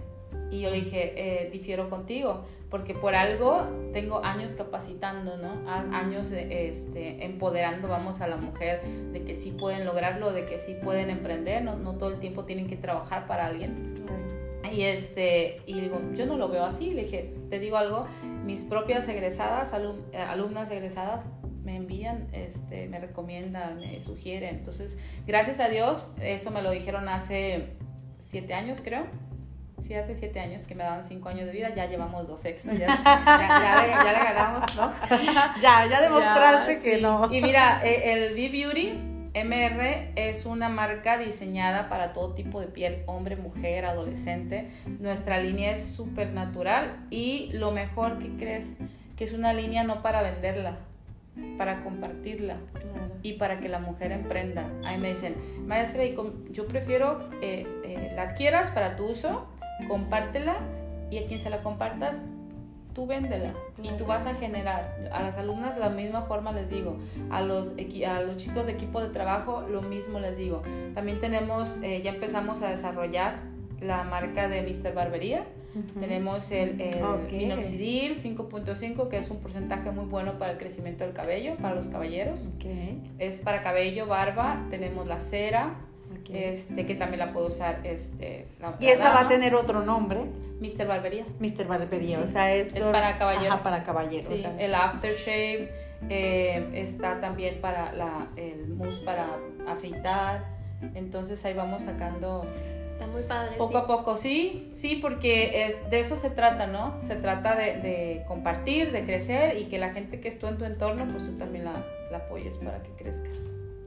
Y 0.51 0.61
yo 0.61 0.69
le 0.69 0.77
dije, 0.77 1.13
eh, 1.15 1.49
difiero 1.51 1.89
contigo, 1.89 2.45
porque 2.69 2.93
por 2.93 3.15
algo 3.15 3.67
tengo 3.93 4.23
años 4.23 4.53
capacitando, 4.53 5.37
¿no? 5.37 5.69
Años 5.69 6.31
este, 6.31 7.23
empoderando, 7.23 7.87
vamos, 7.87 8.21
a 8.21 8.27
la 8.27 8.37
mujer 8.37 8.81
de 9.11 9.23
que 9.23 9.35
sí 9.35 9.51
pueden 9.51 9.85
lograrlo, 9.85 10.31
de 10.31 10.45
que 10.45 10.59
sí 10.59 10.75
pueden 10.83 11.09
emprender, 11.09 11.63
no, 11.63 11.75
no 11.77 11.95
todo 11.95 12.09
el 12.09 12.19
tiempo 12.19 12.45
tienen 12.45 12.67
que 12.67 12.77
trabajar 12.77 13.27
para 13.27 13.47
alguien. 13.47 13.99
Y, 14.71 14.83
este, 14.83 15.61
y 15.65 15.79
digo, 15.79 15.99
yo 16.13 16.25
no 16.25 16.37
lo 16.37 16.47
veo 16.47 16.63
así. 16.63 16.91
Le 16.91 17.03
dije, 17.03 17.33
te 17.49 17.59
digo 17.59 17.77
algo, 17.77 18.05
mis 18.45 18.63
propias 18.63 19.07
egresadas, 19.07 19.73
eh, 20.11 20.17
alumnas 20.17 20.69
egresadas, 20.69 21.27
me 21.63 21.75
envían, 21.75 22.27
este, 22.33 22.87
me 22.87 22.99
recomiendan, 22.99 23.79
me 23.79 23.99
sugieren. 24.01 24.55
Entonces, 24.55 24.97
gracias 25.25 25.59
a 25.59 25.69
Dios, 25.69 26.07
eso 26.21 26.51
me 26.51 26.61
lo 26.61 26.71
dijeron 26.71 27.09
hace 27.09 27.69
siete 28.19 28.53
años, 28.53 28.81
creo 28.81 29.07
sí, 29.81 29.93
hace 29.95 30.15
siete 30.15 30.39
años 30.39 30.65
que 30.65 30.75
me 30.75 30.83
daban 30.83 31.03
cinco 31.03 31.29
años 31.29 31.45
de 31.45 31.51
vida, 31.51 31.73
ya 31.75 31.85
llevamos 31.87 32.27
dos 32.27 32.43
extras, 32.45 32.77
ya, 32.77 32.87
ya, 32.87 34.13
le 34.13 34.19
ganamos, 34.23 34.63
¿no? 34.75 34.91
ya, 35.61 35.85
ya 35.85 36.01
demostraste 36.01 36.81
que 36.81 37.01
no. 37.01 37.33
Y 37.33 37.41
mira, 37.41 37.81
eh, 37.83 38.13
el 38.13 38.33
B-Beauty 38.35 39.09
MR 39.33 40.11
es 40.15 40.45
una 40.45 40.69
marca 40.69 41.17
diseñada 41.17 41.87
para 41.89 42.13
todo 42.13 42.33
tipo 42.33 42.59
de 42.59 42.67
piel, 42.67 43.03
hombre, 43.05 43.35
mujer, 43.35 43.85
adolescente. 43.85 44.67
Nuestra 44.99 45.39
línea 45.39 45.71
es 45.71 45.85
súper 45.85 46.31
natural 46.31 47.05
y 47.09 47.49
lo 47.53 47.71
mejor 47.71 48.19
que 48.19 48.29
crees, 48.35 48.75
que 49.15 49.23
es 49.23 49.33
una 49.33 49.53
línea 49.53 49.83
no 49.83 50.01
para 50.01 50.21
venderla, 50.21 50.77
para 51.57 51.83
compartirla 51.83 52.57
y 53.21 53.33
para 53.33 53.59
que 53.59 53.69
la 53.69 53.79
mujer 53.79 54.11
emprenda. 54.11 54.69
Ahí 54.83 54.97
me 54.97 55.11
dicen, 55.11 55.35
maestra, 55.67 56.03
yo 56.51 56.67
prefiero 56.67 57.29
eh, 57.41 57.67
eh, 57.83 58.11
la 58.15 58.23
adquieras 58.23 58.71
para 58.71 58.95
tu 58.95 59.05
uso 59.05 59.47
compártela 59.87 60.57
y 61.11 61.17
a 61.17 61.25
quien 61.27 61.39
se 61.39 61.49
la 61.49 61.61
compartas, 61.61 62.23
tú 62.93 63.05
véndela 63.05 63.53
y 63.81 63.89
tú 63.97 64.05
vas 64.05 64.25
a 64.25 64.35
generar. 64.35 65.09
A 65.11 65.21
las 65.21 65.37
alumnas 65.37 65.77
la 65.77 65.89
misma 65.89 66.23
forma 66.23 66.51
les 66.51 66.69
digo, 66.69 66.97
a 67.29 67.41
los, 67.41 67.73
a 68.07 68.21
los 68.21 68.37
chicos 68.37 68.65
de 68.65 68.73
equipo 68.73 69.01
de 69.01 69.09
trabajo 69.09 69.61
lo 69.61 69.81
mismo 69.81 70.19
les 70.19 70.37
digo. 70.37 70.63
También 70.93 71.19
tenemos, 71.19 71.77
eh, 71.81 72.01
ya 72.03 72.11
empezamos 72.11 72.61
a 72.61 72.69
desarrollar 72.69 73.39
la 73.79 74.03
marca 74.03 74.47
de 74.47 74.61
Mr. 74.61 74.93
Barbería. 74.93 75.45
Tenemos 75.99 76.49
el, 76.51 76.81
el 76.81 77.31
minoxidil 77.31 78.15
5.5, 78.17 79.07
que 79.07 79.17
es 79.17 79.29
un 79.29 79.37
porcentaje 79.37 79.91
muy 79.91 80.05
bueno 80.05 80.39
para 80.39 80.53
el 80.53 80.57
crecimiento 80.57 81.03
del 81.03 81.13
cabello, 81.13 81.55
para 81.57 81.75
los 81.75 81.87
caballeros. 81.87 82.47
Es 83.19 83.39
para 83.39 83.61
cabello, 83.61 84.07
barba. 84.07 84.65
Tenemos 84.71 85.07
la 85.07 85.19
cera, 85.19 85.75
este, 86.31 86.85
que 86.85 86.95
también 86.95 87.19
la 87.19 87.33
puedo 87.33 87.47
usar. 87.47 87.81
Este, 87.83 88.47
y 88.79 88.87
esa 88.87 89.11
va 89.11 89.21
a 89.21 89.27
tener 89.27 89.55
otro 89.55 89.83
nombre. 89.83 90.25
Mr. 90.59 90.87
Barbería. 90.87 91.25
Mr. 91.39 91.65
Barbería, 91.67 92.19
o 92.19 92.25
sea, 92.25 92.53
es... 92.53 92.75
Es 92.75 92.85
para 92.87 93.17
caballero. 93.17 93.63
para 93.63 93.83
caballero. 93.83 94.27
Sí, 94.27 94.43
el 94.57 94.75
aftershave 94.75 95.71
eh, 96.09 96.69
está 96.73 97.19
también 97.19 97.61
para 97.61 97.93
la, 97.93 98.27
el 98.35 98.67
mousse 98.67 99.01
para 99.01 99.39
afeitar. 99.67 100.45
Entonces 100.95 101.43
ahí 101.45 101.53
vamos 101.53 101.83
sacando... 101.83 102.45
Está 102.81 103.05
muy 103.07 103.21
padre. 103.23 103.55
Poco 103.57 103.77
a 103.77 103.87
poco, 103.87 104.17
sí, 104.17 104.69
sí, 104.73 104.95
porque 104.95 105.65
es, 105.65 105.89
de 105.89 105.99
eso 105.99 106.15
se 106.15 106.29
trata, 106.29 106.67
¿no? 106.67 106.99
Se 107.01 107.15
trata 107.15 107.55
de, 107.55 107.77
de, 107.77 108.23
compartir, 108.27 108.91
de 108.91 109.03
crecer 109.03 109.57
y 109.57 109.65
que 109.65 109.77
la 109.77 109.91
gente 109.91 110.19
que 110.19 110.27
estuvo 110.27 110.49
en 110.49 110.57
tu 110.57 110.65
entorno, 110.65 111.05
pues 111.11 111.23
tú 111.23 111.37
también 111.37 111.65
la, 111.65 111.85
la 112.11 112.17
apoyes 112.17 112.57
para 112.57 112.81
que 112.81 112.89
crezca. 112.91 113.29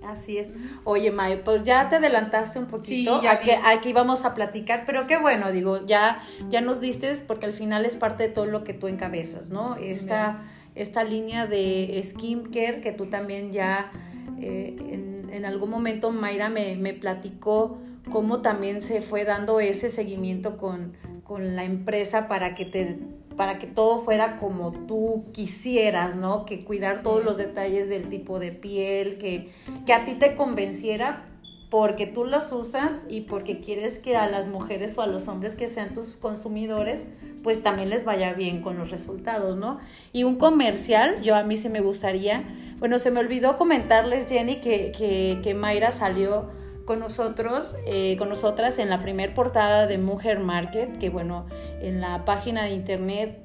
Así 0.07 0.39
es. 0.39 0.53
Oye, 0.85 1.11
May, 1.11 1.43
pues 1.43 1.63
ya 1.65 1.89
te 1.89 1.97
adelantaste 1.97 2.59
un 2.59 2.67
poquito 2.67 3.21
sí, 3.21 3.27
a 3.27 3.41
que 3.41 3.55
aquí 3.55 3.91
íbamos 3.91 4.25
a 4.25 4.35
platicar, 4.35 4.85
pero 4.85 5.07
qué 5.07 5.17
bueno, 5.17 5.53
digo, 5.53 5.85
ya, 5.87 6.23
ya 6.49 6.61
nos 6.61 6.81
diste, 6.81 7.13
porque 7.27 7.47
al 7.47 7.55
final 7.55 7.85
es 7.85 7.97
parte 7.97 8.25
de 8.25 8.29
todo 8.29 8.47
lo 8.47 8.65
que 8.65 8.75
tú 8.75 8.89
encabezas, 8.89 9.51
¿no? 9.51 9.77
Esta, 9.77 10.43
esta 10.75 11.05
línea 11.05 11.47
de 11.47 12.01
skincare 12.05 12.81
que 12.81 12.93
tú 12.93 13.07
también 13.07 13.53
ya 13.53 13.93
eh, 14.41 14.75
en, 14.79 15.31
en, 15.33 15.45
algún 15.45 15.71
momento 15.71 16.11
Mayra 16.11 16.49
me, 16.49 16.77
me, 16.77 16.95
platicó 16.95 17.79
cómo 18.11 18.41
también 18.41 18.81
se 18.81 19.01
fue 19.01 19.25
dando 19.25 19.61
ese 19.61 19.89
seguimiento 19.89 20.57
con, 20.57 20.95
con 21.25 21.55
la 21.55 21.65
empresa 21.65 22.27
para 22.29 22.55
que 22.55 22.65
te 22.65 22.99
para 23.37 23.59
que 23.59 23.67
todo 23.67 24.01
fuera 24.01 24.37
como 24.37 24.73
tú 24.73 25.25
quisieras, 25.33 26.17
¿no? 26.17 26.45
Que 26.45 26.65
cuidar 26.65 26.99
sí. 26.99 27.03
todos 27.03 27.25
los 27.25 27.37
detalles 27.37 27.89
del 27.89 28.09
tipo 28.09 28.39
de 28.39 28.53
piel, 28.53 29.19
que, 29.19 29.53
que 29.87 29.93
a 29.93 30.05
ti 30.05 30.15
te 30.15 30.35
convenciera 30.35 31.29
porque 31.73 32.07
tú 32.07 32.27
los 32.27 32.53
usas 32.53 33.03
y 33.09 33.23
porque 33.23 33.61
quieres 33.61 33.99
que 33.99 34.15
a 34.15 34.29
las 34.29 34.49
mujeres 34.49 34.99
o 34.99 35.03
a 35.03 35.07
los 35.07 35.27
hombres 35.29 35.57
que 35.57 35.69
sean 35.69 35.95
tus 35.95 36.17
consumidores, 36.17 37.09
pues 37.43 37.63
también 37.63 37.89
les 37.89 38.05
vaya 38.05 38.35
bien 38.35 38.61
con 38.61 38.77
los 38.77 38.91
resultados, 38.91 39.57
¿no? 39.57 39.79
Y 40.13 40.25
un 40.25 40.37
comercial, 40.37 41.23
yo 41.23 41.35
a 41.35 41.45
mí 41.45 41.57
sí 41.57 41.71
me 41.71 41.81
gustaría, 41.81 42.45
bueno, 42.79 42.99
se 42.99 43.11
me 43.11 43.21
olvidó 43.21 43.57
comentarles, 43.57 44.29
Jenny, 44.29 44.57
que, 44.57 44.93
que, 44.93 45.41
que 45.43 45.55
Mayra 45.55 45.93
salió 45.93 46.51
con 46.85 46.99
nosotros, 46.99 47.77
eh, 47.87 48.17
con 48.19 48.29
nosotras 48.29 48.79
en 48.79 48.91
la 48.91 49.01
primer 49.01 49.35
portada 49.35 49.87
de 49.87 49.99
Mujer 49.99 50.41
Market, 50.41 50.99
que 50.99 51.11
bueno, 51.11 51.47
en 51.81 52.01
la 52.01 52.25
página 52.25 52.65
de 52.65 52.71
internet 52.71 53.39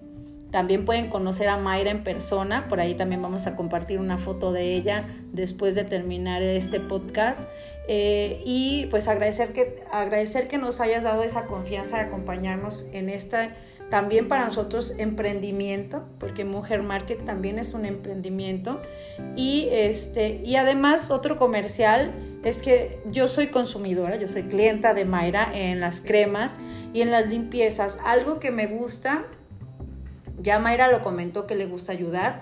también 0.52 0.86
pueden 0.86 1.10
conocer 1.10 1.50
a 1.50 1.58
Mayra 1.58 1.92
en 1.92 2.04
persona, 2.04 2.68
por 2.70 2.80
ahí 2.80 2.96
también 2.96 3.22
vamos 3.22 3.48
a 3.48 3.56
compartir 3.56 4.00
una 4.00 4.18
foto 4.18 4.52
de 4.52 4.76
ella 4.76 5.08
después 5.34 5.76
de 5.76 5.84
terminar 5.84 6.42
este 6.42 6.80
podcast. 6.80 7.50
Eh, 7.90 8.42
y 8.46 8.88
pues 8.88 9.08
agradecer 9.08 9.54
que, 9.54 9.84
agradecer 9.92 10.50
que 10.50 10.58
nos 10.58 10.82
hayas 10.82 11.04
dado 11.04 11.24
esa 11.24 11.46
confianza 11.46 11.98
de 11.98 12.04
acompañarnos 12.04 12.86
en 12.92 13.10
esta 13.10 13.56
también 13.90 14.28
para 14.28 14.44
nosotros 14.44 14.94
emprendimiento, 14.98 16.04
porque 16.20 16.44
Mujer 16.44 16.84
Market 16.84 17.24
también 17.24 17.58
es 17.58 17.74
un 17.74 17.86
emprendimiento. 17.86 18.82
Y, 19.36 19.70
este, 19.72 20.42
y 20.44 20.58
además 20.58 21.10
otro 21.10 21.38
comercial 21.38 22.14
es 22.44 22.62
que 22.62 23.00
yo 23.10 23.28
soy 23.28 23.48
consumidora, 23.48 24.18
yo 24.18 24.28
soy 24.28 24.44
clienta 24.44 24.94
de 24.94 25.06
Mayra 25.06 25.52
en 25.54 25.80
las 25.80 26.02
cremas 26.02 26.60
y 26.94 27.02
en 27.02 27.12
las 27.12 27.28
limpiezas. 27.28 27.98
Algo 28.04 28.40
que 28.40 28.52
me 28.52 28.68
gusta, 28.68 29.26
ya 30.42 30.60
Mayra 30.60 30.92
lo 30.92 31.02
comentó 31.02 31.48
que 31.48 31.56
le 31.56 31.66
gusta 31.66 31.94
ayudar. 31.94 32.42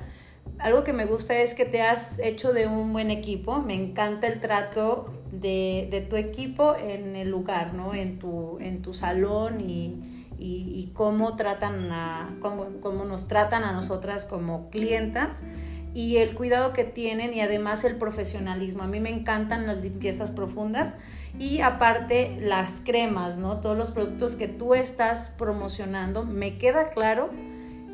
Algo 0.58 0.84
que 0.84 0.94
me 0.94 1.06
gusta 1.06 1.38
es 1.38 1.54
que 1.54 1.66
te 1.66 1.82
has 1.82 2.18
hecho 2.20 2.54
de 2.54 2.66
un 2.66 2.92
buen 2.92 3.12
equipo. 3.12 3.60
Me 3.60 3.76
encanta 3.76 4.26
el 4.28 4.40
trato 4.40 5.14
de, 5.32 5.88
de 5.92 6.02
tu 6.02 6.16
equipo 6.16 6.76
en 6.76 7.16
el 7.16 7.30
lugar, 7.30 7.74
¿no? 7.74 7.94
En 7.94 8.20
tu, 8.20 8.58
en 8.60 8.82
tu 8.82 8.94
salón 8.94 9.70
y, 9.70 10.15
y, 10.38 10.92
cómo, 10.94 11.36
tratan 11.36 11.92
a, 11.92 12.36
cómo, 12.42 13.06
nos 13.06 13.28
tratan 13.28 13.64
a 13.64 13.72
nosotras 13.72 14.26
como 14.26 14.70
clientas 14.70 15.44
y 15.94 16.18
el 16.18 16.36
cuidado 16.36 16.74
que 16.74 16.84
tienen 16.84 17.34
y 17.34 17.42
además 17.42 17.84
el 17.86 17.96
profesionalismo. 17.96 18.84
A 18.84 18.88
mí 18.88 19.00
me 19.00 19.10
encantan 19.10 19.66
las 19.66 19.78
limpiezas 19.78 20.32
profundas 20.32 20.98
y 21.40 21.62
aparte 21.62 22.38
las 22.42 22.82
cremas, 22.84 23.38
¿no? 23.38 23.62
Todos 23.62 23.78
los 23.78 23.92
productos 23.92 24.36
que 24.36 24.48
tú 24.48 24.74
estás 24.74 25.34
promocionando, 25.38 26.26
me 26.26 26.58
queda 26.58 26.90
claro 26.90 27.30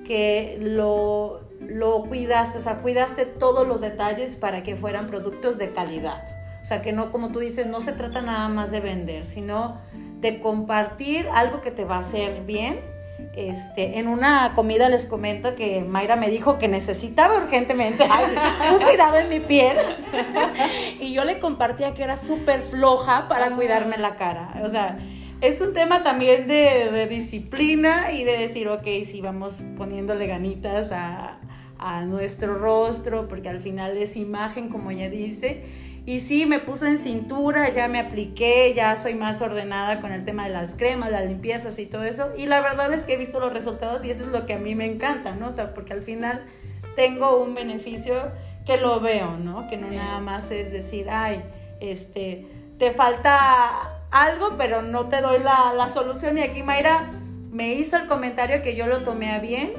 que 0.04 0.58
lo, 0.60 1.42
lo 1.60 2.04
cuidaste, 2.04 2.58
o 2.58 2.62
sea, 2.62 2.78
cuidaste 2.80 3.26
todos 3.26 3.68
los 3.68 3.82
detalles 3.82 4.36
para 4.36 4.64
que 4.64 4.76
fueran 4.76 5.08
productos 5.08 5.58
de 5.58 5.72
calidad. 5.72 6.24
O 6.62 6.66
sea, 6.66 6.82
que 6.82 6.92
no, 6.92 7.12
como 7.12 7.32
tú 7.32 7.40
dices, 7.40 7.66
no 7.68 7.82
se 7.82 7.92
trata 7.92 8.22
nada 8.22 8.48
más 8.48 8.72
de 8.72 8.80
vender, 8.80 9.26
sino 9.26 9.78
de 10.22 10.40
compartir 10.40 11.28
algo 11.34 11.62
que 11.62 11.72
te 11.72 11.84
va 11.84 11.98
a 11.98 12.00
hacer 12.00 12.44
bien. 12.46 12.80
Este, 13.36 14.00
en 14.00 14.08
una 14.08 14.54
comida 14.56 14.90
les 14.90 15.06
comento 15.06 15.56
que 15.56 15.82
Mayra 15.82 16.16
me 16.16 16.30
dijo 16.30 16.58
que 16.58 16.68
necesitaba 16.68 17.38
urgentemente 17.38 18.04
un 18.74 18.84
cuidado 18.84 19.18
en 19.18 19.30
mi 19.30 19.40
piel 19.40 19.78
y 21.00 21.14
yo 21.14 21.24
le 21.24 21.40
compartía 21.40 21.94
que 21.94 22.04
era 22.04 22.18
súper 22.18 22.62
floja 22.62 23.28
para 23.28 23.56
cuidarme 23.56 23.98
la 23.98 24.16
cara. 24.16 24.62
O 24.64 24.70
sea, 24.70 25.00
es 25.40 25.62
un 25.62 25.74
tema 25.74 26.04
también 26.04 26.48
de, 26.48 26.90
de, 26.92 27.08
disciplina 27.08 28.12
y 28.12 28.24
de 28.24 28.38
decir, 28.38 28.68
ok, 28.70 28.88
si 29.06 29.22
vamos 29.22 29.64
poniéndole 29.78 30.28
ganitas 30.28 30.92
a, 30.92 31.40
a 31.80 32.06
nuestro 32.06 32.58
rostro, 32.58 33.28
porque 33.28 33.50
al 33.50 33.62
final 33.62 33.98
es 33.98 34.18
imagen, 34.18 34.70
como 34.70 34.92
ella 34.92 35.10
dice 35.10 35.64
y 36.04 36.20
sí, 36.20 36.48
me 36.48 36.60
puso 36.60 36.88
en 36.88 36.98
cintura, 36.98 37.70
ya 37.70 37.88
me 37.88 38.00
apliqué, 38.00 38.74
ya 38.74 38.96
soy 38.96 39.14
más 39.14 39.40
ordenada 39.42 40.02
con 40.02 40.12
el 40.12 40.26
tema 40.26 40.46
de 40.46 40.50
las 40.50 40.74
cremas, 40.74 41.12
las 41.12 41.26
limpiezas 41.26 41.78
y 41.78 41.86
todo 41.86 42.04
eso. 42.04 42.32
Y 42.36 42.48
la 42.48 42.60
verdad 42.62 42.92
es 42.92 43.04
que 43.04 43.14
he 43.14 43.18
visto 43.18 43.40
los 43.40 43.54
resultados 43.54 44.04
y 44.04 44.10
eso 44.10 44.24
es 44.24 44.32
lo 44.32 44.48
que 44.48 44.54
a 44.54 44.58
mí 44.58 44.74
me 44.74 44.86
encanta, 44.86 45.36
¿no? 45.36 45.50
O 45.50 45.52
sea, 45.52 45.74
porque 45.74 45.94
al 45.94 46.02
final 46.02 46.44
tengo 46.96 47.38
un 47.38 47.54
beneficio 47.54 48.16
que 48.66 48.78
lo 48.78 49.00
veo, 49.00 49.38
¿no? 49.38 49.68
Que 49.68 49.78
no 49.78 49.90
sí. 49.90 49.96
nada 49.96 50.20
más 50.20 50.50
es 50.50 50.72
decir, 50.72 51.08
ay, 51.08 51.44
este, 51.80 52.48
te 52.80 52.90
falta 52.92 54.02
algo, 54.10 54.56
pero 54.58 54.82
no 54.82 55.08
te 55.08 55.22
doy 55.22 55.38
la, 55.38 55.72
la 55.74 55.90
solución. 55.90 56.36
Y 56.40 56.42
aquí 56.42 56.64
Mayra 56.64 57.12
me 57.52 57.76
hizo 57.76 57.96
el 57.98 58.08
comentario 58.08 58.64
que 58.64 58.76
yo 58.76 58.88
lo 58.88 59.04
tomé 59.04 59.34
a 59.34 59.40
bien. 59.40 59.74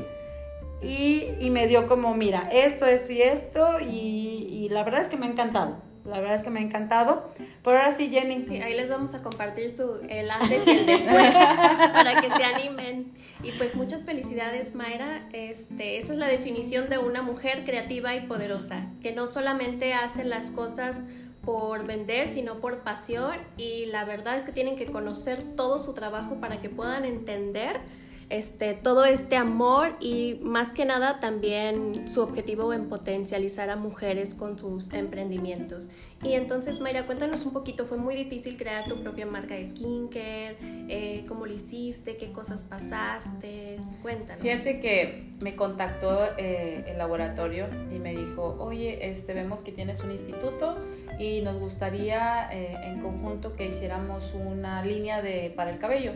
Y, 0.80 1.26
y 1.40 1.50
me 1.50 1.66
dio 1.66 1.88
como, 1.88 2.14
mira, 2.14 2.48
esto, 2.52 2.86
esto 2.86 3.12
y 3.12 3.22
esto, 3.22 3.80
y, 3.80 4.48
y 4.50 4.68
la 4.68 4.82
verdad 4.82 5.00
es 5.00 5.08
que 5.08 5.16
me 5.16 5.26
ha 5.26 5.30
encantado. 5.30 5.91
La 6.04 6.18
verdad 6.18 6.34
es 6.34 6.42
que 6.42 6.50
me 6.50 6.60
ha 6.60 6.62
encantado. 6.62 7.30
Pero 7.62 7.78
ahora 7.78 7.92
sí, 7.92 8.08
Jenny. 8.10 8.40
Sí, 8.40 8.56
ahí 8.60 8.74
les 8.74 8.90
vamos 8.90 9.14
a 9.14 9.22
compartir 9.22 9.74
su, 9.76 10.00
el 10.08 10.30
antes 10.30 10.66
y 10.66 10.70
el 10.70 10.86
después 10.86 11.34
para 11.34 12.20
que 12.20 12.30
se 12.30 12.44
animen. 12.44 13.12
Y 13.42 13.52
pues 13.52 13.76
muchas 13.76 14.04
felicidades, 14.04 14.74
Mayra. 14.74 15.28
Este, 15.32 15.98
esa 15.98 16.12
es 16.12 16.18
la 16.18 16.26
definición 16.26 16.88
de 16.88 16.98
una 16.98 17.22
mujer 17.22 17.64
creativa 17.64 18.14
y 18.14 18.26
poderosa, 18.26 18.86
que 19.00 19.12
no 19.12 19.26
solamente 19.26 19.94
hace 19.94 20.24
las 20.24 20.50
cosas 20.50 20.98
por 21.44 21.86
vender, 21.86 22.28
sino 22.28 22.58
por 22.58 22.78
pasión. 22.78 23.36
Y 23.56 23.86
la 23.86 24.04
verdad 24.04 24.36
es 24.36 24.42
que 24.42 24.52
tienen 24.52 24.76
que 24.76 24.86
conocer 24.86 25.42
todo 25.56 25.78
su 25.78 25.94
trabajo 25.94 26.36
para 26.40 26.60
que 26.60 26.68
puedan 26.68 27.04
entender 27.04 27.80
este, 28.32 28.72
todo 28.72 29.04
este 29.04 29.36
amor 29.36 29.96
y 30.00 30.40
más 30.42 30.72
que 30.72 30.86
nada 30.86 31.20
también 31.20 32.08
su 32.08 32.22
objetivo 32.22 32.72
en 32.72 32.88
potencializar 32.88 33.68
a 33.68 33.76
mujeres 33.76 34.34
con 34.34 34.58
sus 34.58 34.92
emprendimientos. 34.94 35.90
Y 36.22 36.32
entonces, 36.34 36.80
Mayra, 36.80 37.04
cuéntanos 37.04 37.44
un 37.44 37.52
poquito, 37.52 37.84
¿fue 37.84 37.98
muy 37.98 38.14
difícil 38.14 38.56
crear 38.56 38.84
tu 38.84 39.02
propia 39.02 39.26
marca 39.26 39.54
de 39.54 39.68
skincare? 39.68 40.56
Eh, 40.88 41.24
¿Cómo 41.28 41.46
lo 41.46 41.52
hiciste? 41.52 42.16
¿Qué 42.16 42.32
cosas 42.32 42.62
pasaste? 42.62 43.78
Cuéntanos. 44.00 44.40
Fíjate 44.40 44.80
que 44.80 45.32
me 45.40 45.54
contactó 45.54 46.28
eh, 46.38 46.84
el 46.86 46.96
laboratorio 46.96 47.66
y 47.92 47.98
me 47.98 48.14
dijo, 48.16 48.56
oye, 48.60 49.10
este, 49.10 49.34
vemos 49.34 49.62
que 49.62 49.72
tienes 49.72 50.00
un 50.00 50.10
instituto 50.10 50.78
y 51.18 51.42
nos 51.42 51.58
gustaría 51.58 52.48
eh, 52.52 52.76
en 52.84 53.00
conjunto 53.00 53.56
que 53.56 53.66
hiciéramos 53.66 54.32
una 54.32 54.82
línea 54.84 55.20
de, 55.20 55.52
para 55.54 55.70
el 55.70 55.78
cabello. 55.78 56.12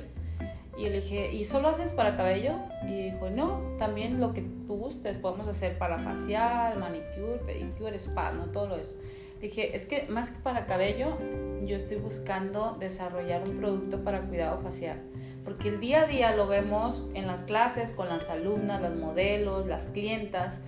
Y 0.76 0.84
le 0.84 1.00
dije, 1.00 1.32
¿y 1.32 1.44
solo 1.44 1.68
haces 1.68 1.92
para 1.92 2.16
cabello? 2.16 2.52
Y 2.86 3.10
dijo, 3.10 3.30
no, 3.30 3.62
también 3.78 4.20
lo 4.20 4.34
que 4.34 4.42
tú 4.42 4.76
gustes, 4.76 5.18
podemos 5.18 5.48
hacer 5.48 5.78
para 5.78 5.98
facial, 5.98 6.78
manicure, 6.78 7.38
pedicure, 7.46 7.96
spa, 7.98 8.30
¿no? 8.32 8.46
Todo 8.46 8.76
eso. 8.76 8.96
Dije, 9.40 9.76
es 9.76 9.86
que 9.86 10.06
más 10.08 10.30
que 10.30 10.38
para 10.38 10.66
cabello, 10.66 11.18
yo 11.64 11.76
estoy 11.76 11.98
buscando 11.98 12.76
desarrollar 12.78 13.42
un 13.42 13.58
producto 13.58 14.02
para 14.02 14.22
cuidado 14.22 14.58
facial. 14.60 15.02
Porque 15.44 15.68
el 15.68 15.80
día 15.80 16.02
a 16.02 16.06
día 16.06 16.34
lo 16.34 16.46
vemos 16.46 17.08
en 17.14 17.26
las 17.26 17.42
clases 17.42 17.92
con 17.92 18.08
las 18.08 18.28
alumnas, 18.28 18.80
las 18.80 18.94
modelos, 18.94 19.66
las 19.66 19.86
clientas. 19.86 20.60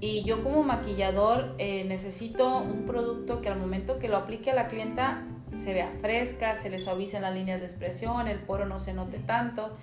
Y 0.00 0.24
yo 0.24 0.42
como 0.42 0.62
maquillador 0.62 1.54
eh, 1.58 1.84
necesito 1.84 2.58
un 2.58 2.84
producto 2.84 3.40
que 3.40 3.48
al 3.48 3.58
momento 3.58 3.98
que 3.98 4.08
lo 4.08 4.16
aplique 4.16 4.50
a 4.50 4.54
la 4.54 4.68
clienta 4.68 5.26
se 5.56 5.74
vea 5.74 5.90
fresca, 6.00 6.56
se 6.56 6.70
le 6.70 6.78
suavicen 6.78 7.22
las 7.22 7.34
líneas 7.34 7.60
de 7.60 7.66
expresión, 7.66 8.28
el 8.28 8.38
poro 8.38 8.66
no 8.66 8.78
se 8.78 8.92
note 8.92 9.18
tanto. 9.18 9.76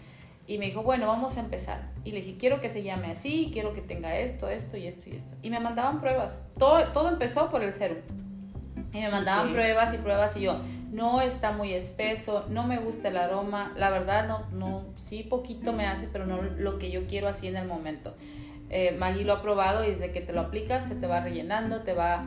Y 0.48 0.58
me 0.58 0.66
dijo, 0.66 0.84
bueno, 0.84 1.08
vamos 1.08 1.38
a 1.38 1.40
empezar. 1.40 1.90
Y 2.04 2.12
le 2.12 2.18
dije, 2.18 2.36
quiero 2.38 2.60
que 2.60 2.70
se 2.70 2.84
llame 2.84 3.12
así, 3.12 3.51
quiero 3.54 3.74
que 3.74 3.82
tenga 3.82 4.18
esto, 4.18 4.50
esto 4.50 4.75
y 4.75 4.88
esto 4.88 5.10
y 5.10 5.16
esto. 5.16 5.36
Y 5.42 5.50
me 5.50 5.60
mandaban 5.60 6.01
pruebas. 6.01 6.42
Todo, 6.58 6.84
todo 6.92 7.10
empezó 7.10 7.50
por 7.50 7.63
el 7.63 7.72
serum. 7.72 8.00
Y 8.94 9.00
me 9.00 9.10
mandaban 9.10 9.54
pruebas 9.54 9.94
y 9.94 9.98
pruebas 9.98 10.36
y 10.36 10.42
yo, 10.42 10.60
no 10.92 11.22
está 11.22 11.54
muy 11.54 11.74
espeso, 11.74 12.46
no 12.50 12.66
me 12.66 12.78
gusta 12.78 13.08
el 13.08 13.18
aroma, 13.18 13.72
la 13.78 13.90
verdad 13.90 14.28
no, 14.28 14.46
no, 14.51 14.84
sí 14.98 15.24
poquito 15.24 15.72
me 15.72 15.88
hace, 15.88 16.10
pero 16.12 16.25
no 16.25 16.42
lo 16.42 16.78
que 16.78 16.92
yo 16.92 17.08
quiero 17.08 17.30
así 17.30 17.48
en 17.48 17.56
el 17.56 17.68
momento. 17.68 18.13
Eh, 18.70 18.96
Maggie 18.98 19.24
lo 19.24 19.34
ha 19.34 19.42
probado 19.42 19.86
y 19.86 19.88
desde 19.88 20.12
que 20.12 20.20
te 20.20 20.34
lo 20.34 20.42
aplicas 20.42 20.88
se 20.88 20.96
te 20.96 21.08
va 21.08 21.22
rellenando, 21.22 21.84
te 21.84 21.94
va 21.94 22.25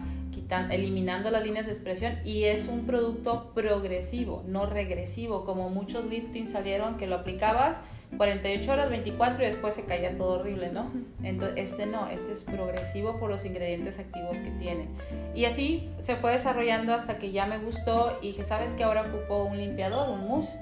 eliminando 0.71 1.31
las 1.31 1.43
líneas 1.43 1.67
de 1.67 1.73
expresión 1.73 2.19
y 2.25 2.45
es 2.45 2.69
un 2.69 2.87
producto 2.87 3.53
progresivo, 3.55 4.43
no 4.47 4.67
regresivo, 4.67 5.45
como 5.45 5.71
muchos 5.71 6.05
liftings 6.07 6.51
salieron 6.51 6.97
que 6.97 7.07
lo 7.07 7.17
aplicabas 7.17 7.81
48 8.17 8.73
horas, 8.73 8.91
24 8.91 9.43
y 9.43 9.47
después 9.47 9.75
se 9.75 9.85
caía 9.85 10.17
todo 10.17 10.41
horrible, 10.41 10.71
¿no? 10.71 10.91
Entonces, 11.23 11.71
este 11.71 11.87
no, 11.87 12.09
este 12.09 12.33
es 12.33 12.45
progresivo 12.45 13.19
por 13.19 13.31
los 13.31 13.45
ingredientes 13.45 13.99
activos 13.99 14.39
que 14.39 14.51
tiene. 14.53 14.89
Y 15.35 15.47
así 15.47 15.91
se 15.99 16.17
fue 16.17 16.33
desarrollando 16.33 16.95
hasta 16.95 17.19
que 17.19 17.33
ya 17.33 17.47
me 17.47 17.59
gustó 17.59 18.19
y 18.23 18.29
dije, 18.29 18.45
¿sabes 18.45 18.75
que 18.75 18.85
Ahora 18.85 19.03
ocupo 19.03 19.45
un 19.45 19.57
limpiador, 19.57 20.11
un 20.11 20.29
mousse. 20.29 20.59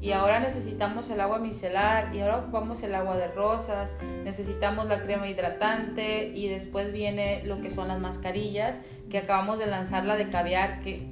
Y 0.00 0.12
ahora 0.12 0.38
necesitamos 0.38 1.10
el 1.10 1.20
agua 1.20 1.38
micelar 1.38 2.14
y 2.14 2.20
ahora 2.20 2.38
ocupamos 2.38 2.82
el 2.84 2.94
agua 2.94 3.16
de 3.16 3.28
rosas, 3.28 3.96
necesitamos 4.24 4.86
la 4.86 5.00
crema 5.00 5.28
hidratante 5.28 6.30
y 6.34 6.48
después 6.48 6.92
viene 6.92 7.42
lo 7.44 7.60
que 7.60 7.68
son 7.68 7.88
las 7.88 7.98
mascarillas, 7.98 8.80
que 9.10 9.18
acabamos 9.18 9.58
de 9.58 9.66
lanzar 9.66 10.04
la 10.04 10.16
de 10.16 10.28
caviar, 10.28 10.80
que 10.82 11.08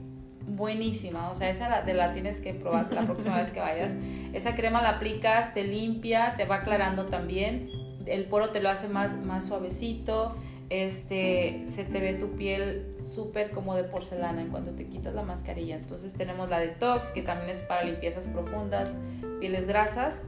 buenísima, 0.47 1.29
o 1.31 1.35
sea, 1.35 1.49
esa 1.49 1.69
la, 1.69 1.83
de 1.83 1.95
la 1.95 2.13
tienes 2.13 2.41
que 2.41 2.55
probar 2.55 2.93
la 2.93 3.03
próxima 3.03 3.37
vez 3.39 3.51
que 3.51 3.61
vayas. 3.69 3.93
Esa 4.33 4.55
crema 4.55 4.81
la 4.81 4.91
aplicas, 4.91 5.53
te 5.53 5.65
limpia, 5.65 6.35
te 6.37 6.45
va 6.45 6.57
aclarando 6.57 7.07
también, 7.07 7.69
el 8.07 8.27
poro 8.27 8.51
te 8.51 8.61
lo 8.61 8.71
hace 8.71 8.87
más, 8.87 9.17
más 9.17 9.47
suavecito, 9.47 10.37
este, 10.71 11.65
se 11.67 11.85
te 11.85 12.01
ve 12.01 12.15
tu 12.15 12.33
piel 12.33 12.93
súper 12.97 13.51
como 13.51 13.75
de 13.75 13.85
porcelana 13.85 14.41
en 14.41 14.49
cuanto 14.49 14.73
te 14.73 14.87
quitas 14.87 15.15
la 15.15 15.23
mascarilla. 15.23 15.77
Entonces 15.77 16.15
tenemos 16.15 16.49
la 16.49 16.59
detox, 16.59 17.09
que 17.09 17.23
también 17.23 17.51
es 17.51 17.63
para 17.63 17.85
limpiezas 17.85 18.27
profundas, 18.27 18.97
pieles 19.41 19.67
grasas. 19.67 20.21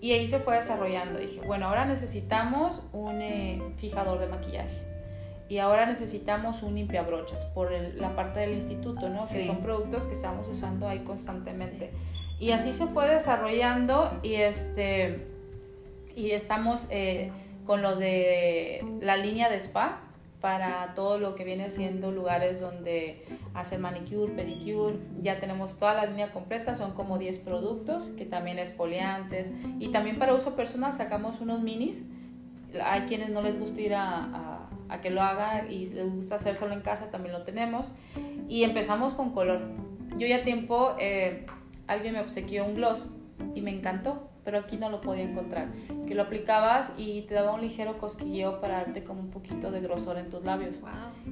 Y 0.00 0.12
ahí 0.12 0.26
se 0.26 0.40
fue 0.40 0.56
desarrollando. 0.56 1.18
Dije, 1.18 1.40
bueno, 1.46 1.68
ahora 1.68 1.84
necesitamos 1.84 2.84
un 2.92 3.20
eh, 3.20 3.62
fijador 3.76 4.18
de 4.18 4.26
maquillaje 4.26 4.92
y 5.52 5.58
ahora 5.58 5.84
necesitamos 5.84 6.62
un 6.62 6.76
limpiabrochas 6.76 7.44
por 7.44 7.72
la 7.72 8.16
parte 8.16 8.40
del 8.40 8.54
instituto, 8.54 9.10
¿no? 9.10 9.28
Que 9.28 9.44
son 9.46 9.58
productos 9.58 10.06
que 10.06 10.14
estamos 10.14 10.48
usando 10.48 10.88
ahí 10.88 11.00
constantemente. 11.00 11.90
Y 12.40 12.52
así 12.52 12.72
se 12.72 12.86
fue 12.86 13.06
desarrollando 13.06 14.18
y 14.22 14.36
este 14.36 15.26
y 16.16 16.30
estamos 16.30 16.86
eh, 16.90 17.32
con 17.66 17.82
lo 17.82 17.96
de 17.96 18.84
la 19.00 19.16
línea 19.16 19.48
de 19.48 19.56
spa 19.56 20.00
para 20.40 20.94
todo 20.94 21.18
lo 21.18 21.36
que 21.36 21.44
viene 21.44 21.70
siendo 21.70 22.10
lugares 22.10 22.60
donde 22.60 23.24
hacer 23.54 23.78
manicure, 23.78 24.32
pedicure. 24.32 24.98
Ya 25.20 25.38
tenemos 25.38 25.78
toda 25.78 25.94
la 25.94 26.06
línea 26.06 26.32
completa, 26.32 26.74
son 26.74 26.92
como 26.94 27.18
10 27.18 27.38
productos, 27.38 28.08
que 28.08 28.24
también 28.24 28.58
esfoliantes. 28.58 29.52
Y 29.78 29.88
también 29.88 30.18
para 30.18 30.34
uso 30.34 30.56
personal 30.56 30.92
sacamos 30.94 31.40
unos 31.40 31.62
minis. 31.62 32.02
Hay 32.84 33.02
quienes 33.02 33.28
no 33.28 33.40
les 33.40 33.58
gusta 33.58 33.80
ir 33.80 33.94
a 33.94 34.68
que 35.00 35.10
lo 35.10 35.22
haga 35.22 35.66
y 35.68 35.86
les 35.86 36.10
gusta 36.12 36.34
hacérselo 36.34 36.72
en 36.72 36.80
casa, 36.80 37.10
también 37.10 37.32
lo 37.32 37.42
tenemos. 37.42 37.94
Y 38.48 38.64
empezamos 38.64 39.12
con 39.14 39.30
color. 39.30 39.60
Yo 40.16 40.26
ya 40.26 40.44
tiempo, 40.44 40.94
eh, 40.98 41.46
alguien 41.86 42.14
me 42.14 42.20
obsequió 42.20 42.64
un 42.64 42.74
gloss 42.74 43.08
y 43.54 43.62
me 43.62 43.70
encantó, 43.70 44.28
pero 44.44 44.58
aquí 44.58 44.76
no 44.76 44.90
lo 44.90 45.00
podía 45.00 45.22
encontrar. 45.22 45.68
Que 46.06 46.14
lo 46.14 46.22
aplicabas 46.22 46.92
y 46.96 47.22
te 47.22 47.34
daba 47.34 47.52
un 47.52 47.60
ligero 47.60 47.98
cosquilleo 47.98 48.60
para 48.60 48.78
darte 48.78 49.04
como 49.04 49.20
un 49.20 49.30
poquito 49.30 49.70
de 49.70 49.80
grosor 49.80 50.18
en 50.18 50.28
tus 50.28 50.44
labios. 50.44 50.80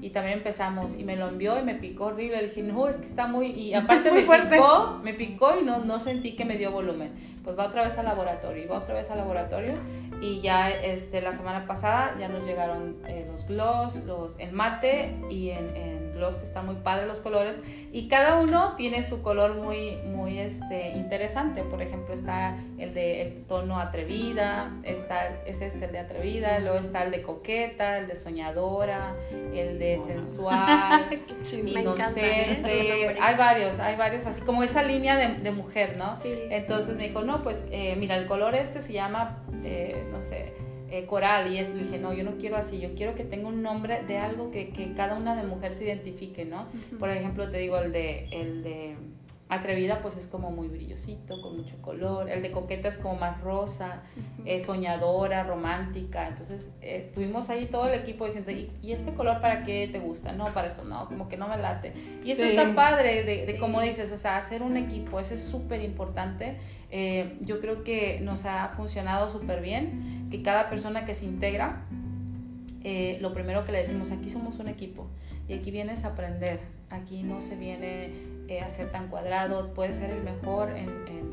Y 0.00 0.10
también 0.10 0.38
empezamos 0.38 0.94
y 0.94 1.04
me 1.04 1.16
lo 1.16 1.28
envió 1.28 1.58
y 1.58 1.62
me 1.62 1.74
picó 1.74 2.06
horrible. 2.06 2.36
Le 2.36 2.48
dije, 2.48 2.62
no, 2.62 2.86
es 2.88 2.96
que 2.96 3.06
está 3.06 3.26
muy... 3.26 3.48
Y 3.48 3.74
aparte 3.74 4.12
me 4.12 4.22
picó, 4.22 5.00
me 5.02 5.14
picó 5.14 5.58
y 5.60 5.64
no, 5.64 5.78
no 5.80 5.98
sentí 5.98 6.36
que 6.36 6.44
me 6.44 6.56
dio 6.56 6.70
volumen. 6.70 7.12
Pues 7.42 7.58
va 7.58 7.66
otra 7.66 7.82
vez 7.82 7.98
al 7.98 8.04
laboratorio 8.04 8.64
y 8.64 8.66
va 8.66 8.78
otra 8.78 8.94
vez 8.94 9.10
al 9.10 9.18
laboratorio 9.18 9.74
y 10.20 10.40
ya 10.40 10.70
este, 10.70 11.20
la 11.22 11.32
semana 11.32 11.66
pasada 11.66 12.14
ya 12.18 12.28
nos 12.28 12.44
llegaron 12.44 12.96
eh, 13.06 13.26
los 13.30 13.46
gloss, 13.46 14.04
los, 14.04 14.38
el 14.38 14.52
mate 14.52 15.16
y 15.30 15.50
en, 15.50 15.76
en, 15.76 15.99
gloss 16.20 16.36
que 16.36 16.44
está 16.44 16.62
muy 16.62 16.76
padre 16.76 17.06
los 17.06 17.20
colores 17.20 17.60
y 17.92 18.08
cada 18.08 18.36
uno 18.36 18.74
tiene 18.76 19.02
su 19.02 19.22
color 19.22 19.54
muy, 19.54 19.96
muy 20.04 20.38
este, 20.38 20.90
interesante. 20.90 21.62
Por 21.62 21.82
ejemplo 21.82 22.14
está 22.14 22.56
el 22.78 22.94
de 22.94 23.22
el 23.22 23.44
tono 23.44 23.80
atrevida, 23.80 24.70
está, 24.84 25.40
es 25.46 25.60
este 25.60 25.86
el 25.86 25.92
de 25.92 25.98
atrevida, 25.98 26.58
luego 26.60 26.78
está 26.78 27.02
el 27.02 27.10
de 27.10 27.22
coqueta, 27.22 27.98
el 27.98 28.06
de 28.06 28.16
soñadora, 28.16 29.14
el 29.54 29.78
de 29.78 29.98
sensual, 30.06 31.06
inocente. 31.52 33.16
Hay 33.20 33.36
varios, 33.36 33.78
hay 33.78 33.96
varios, 33.96 34.26
así 34.26 34.42
como 34.42 34.62
esa 34.62 34.82
línea 34.82 35.16
de, 35.16 35.34
de 35.34 35.50
mujer, 35.50 35.96
¿no? 35.96 36.18
Entonces 36.24 36.96
me 36.96 37.08
dijo, 37.08 37.22
no, 37.22 37.42
pues 37.42 37.66
eh, 37.70 37.96
mira, 37.96 38.16
el 38.16 38.26
color 38.26 38.54
este 38.54 38.82
se 38.82 38.92
llama... 38.92 39.42
Eh, 39.64 40.06
no 40.10 40.20
sé, 40.20 40.54
eh, 40.90 41.06
coral 41.06 41.52
y 41.52 41.58
esto. 41.58 41.74
Le 41.74 41.84
dije, 41.84 41.98
no, 41.98 42.12
yo 42.12 42.24
no 42.24 42.36
quiero 42.36 42.56
así, 42.56 42.78
yo 42.78 42.94
quiero 42.94 43.14
que 43.14 43.24
tenga 43.24 43.48
un 43.48 43.62
nombre 43.62 44.02
de 44.02 44.18
algo 44.18 44.50
que, 44.50 44.70
que 44.70 44.92
cada 44.94 45.16
una 45.16 45.36
de 45.36 45.44
mujer 45.44 45.72
se 45.72 45.84
identifique, 45.84 46.44
¿no? 46.44 46.66
Por 46.98 47.10
ejemplo, 47.10 47.48
te 47.50 47.58
digo 47.58 47.78
el 47.78 47.92
de, 47.92 48.28
el 48.30 48.62
de 48.62 48.96
atrevida, 49.50 50.00
pues 50.00 50.16
es 50.16 50.28
como 50.28 50.52
muy 50.52 50.68
brillosito, 50.68 51.42
con 51.42 51.56
mucho 51.56 51.80
color. 51.82 52.30
El 52.30 52.40
de 52.40 52.52
coqueta 52.52 52.88
es 52.88 52.98
como 52.98 53.16
más 53.16 53.40
rosa, 53.40 54.02
soñadora, 54.64 55.42
romántica. 55.42 56.28
Entonces 56.28 56.70
estuvimos 56.80 57.50
ahí 57.50 57.66
todo 57.66 57.88
el 57.88 57.98
equipo 57.98 58.26
diciendo, 58.26 58.52
¿y, 58.52 58.70
este 58.92 59.12
color 59.12 59.40
para 59.40 59.64
qué 59.64 59.88
te 59.90 59.98
gusta? 59.98 60.32
No, 60.32 60.44
para 60.46 60.68
eso 60.68 60.84
no, 60.84 61.06
como 61.06 61.28
que 61.28 61.36
no 61.36 61.48
me 61.48 61.58
late. 61.58 61.92
Y 62.24 62.30
eso 62.30 62.44
está 62.44 62.74
padre 62.76 63.24
de, 63.24 63.44
de 63.44 63.58
como 63.58 63.80
dices, 63.80 64.12
o 64.12 64.16
sea, 64.16 64.36
hacer 64.36 64.62
un 64.62 64.76
equipo, 64.76 65.18
eso 65.18 65.34
es 65.34 65.42
súper 65.42 65.82
importante 65.82 66.56
eh, 66.90 67.36
yo 67.40 67.60
creo 67.60 67.84
que 67.84 68.20
nos 68.20 68.44
ha 68.46 68.68
funcionado 68.76 69.28
súper 69.28 69.60
bien, 69.60 70.28
que 70.30 70.42
cada 70.42 70.68
persona 70.68 71.04
que 71.04 71.14
se 71.14 71.24
integra, 71.24 71.86
eh, 72.82 73.18
lo 73.20 73.32
primero 73.32 73.64
que 73.64 73.72
le 73.72 73.78
decimos, 73.78 74.10
aquí 74.10 74.30
somos 74.30 74.58
un 74.58 74.68
equipo 74.68 75.08
y 75.48 75.54
aquí 75.54 75.70
vienes 75.70 76.04
a 76.04 76.08
aprender, 76.08 76.60
aquí 76.90 77.22
no 77.22 77.40
se 77.40 77.56
viene 77.56 78.10
eh, 78.48 78.60
a 78.60 78.68
ser 78.68 78.90
tan 78.90 79.08
cuadrado, 79.08 79.72
puede 79.74 79.92
ser 79.92 80.10
el 80.10 80.22
mejor 80.22 80.70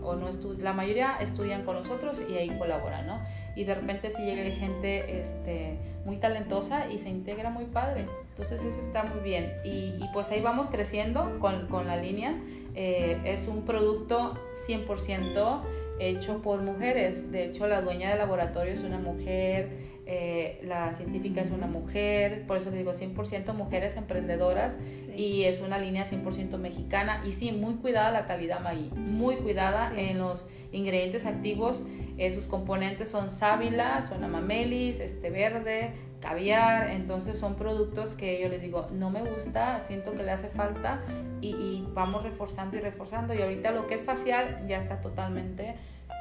o 0.04 0.15
no 0.15 0.30
la 0.60 0.72
mayoría 0.72 1.17
estudian 1.20 1.63
con 1.65 1.76
nosotros 1.76 2.22
y 2.30 2.36
ahí 2.36 2.50
colaboran, 2.58 3.08
¿no? 3.08 3.20
Y 3.56 3.65
de 3.65 3.76
repente 3.76 4.10
si 4.10 4.24
llega 4.24 4.50
gente 4.56 5.20
este, 5.20 5.78
muy 6.06 6.17
talentosa 6.17 6.89
y 6.89 7.00
se 7.00 7.10
integra 7.10 7.50
muy 7.50 7.65
padre, 7.65 8.06
entonces 8.30 8.63
eso 8.63 8.80
está 8.80 9.04
muy 9.04 9.20
bien 9.20 9.52
y, 9.65 9.96
y 10.00 10.06
pues 10.13 10.30
ahí 10.32 10.39
vamos 10.39 10.70
creciendo 10.70 11.39
con, 11.39 11.67
con 11.67 11.88
la 11.88 11.98
línea 11.98 12.38
eh, 12.80 13.20
es 13.26 13.48
un 13.48 13.63
producto 13.63 14.36
100% 14.67 15.62
hecho 16.00 16.43
por 16.43 16.62
mujeres. 16.62 17.32
De 17.32 17.46
hecho, 17.46 17.65
la 17.65 17.82
dueña 17.82 18.10
del 18.10 18.20
laboratorio 18.20 18.72
es 18.72 18.82
una 18.82 19.00
mujer, 19.00 19.97
eh, 20.10 20.62
la 20.63 20.93
científica 20.93 21.41
es 21.41 21.52
una 21.52 21.67
mujer, 21.67 22.46
por 22.48 22.56
eso 22.56 22.72
le 22.72 22.78
digo 22.78 22.91
100% 22.91 23.54
mujeres 23.54 23.98
emprendedoras 23.98 24.78
y 25.15 25.43
es 25.43 25.60
una 25.60 25.78
línea 25.78 26.06
100% 26.06 26.58
mexicana. 26.58 27.22
Y 27.26 27.34
sí, 27.34 27.52
muy 27.52 27.76
cuidada 27.76 28.12
la 28.12 28.26
calidad 28.26 28.62
maíz, 28.62 28.93
muy 28.93 29.36
cuidada 29.36 29.91
en 29.98 30.20
los 30.20 30.48
ingredientes 30.72 31.26
activos. 31.26 31.86
Eh, 32.17 32.32
sus 32.32 32.48
componentes 32.48 33.10
son 33.10 33.30
sábila, 33.30 34.02
son 34.02 34.24
amamelis, 34.24 35.02
este 35.02 35.30
verde, 35.30 35.91
caviar, 36.22 36.89
entonces 36.89 37.38
son 37.38 37.56
productos 37.56 38.13
que 38.13 38.41
yo 38.41 38.48
les 38.48 38.62
digo, 38.62 38.88
no 38.91 39.10
me 39.10 39.22
gusta, 39.22 39.82
siento 39.82 40.13
que 40.13 40.24
le 40.24 40.32
hace 40.32 40.48
falta 40.48 41.02
y, 41.41 41.86
vamos 41.93 42.24
reforzando 42.24 42.78
y 42.78 42.80
reforzando 42.80 43.34
y 43.34 43.41
ahorita 43.41 43.72
lo 43.72 43.88
que 43.88 43.96
es 43.96 44.04
facial 44.04 44.63
ya 44.67 44.78
está 44.78 45.02
totalmente 45.02 45.76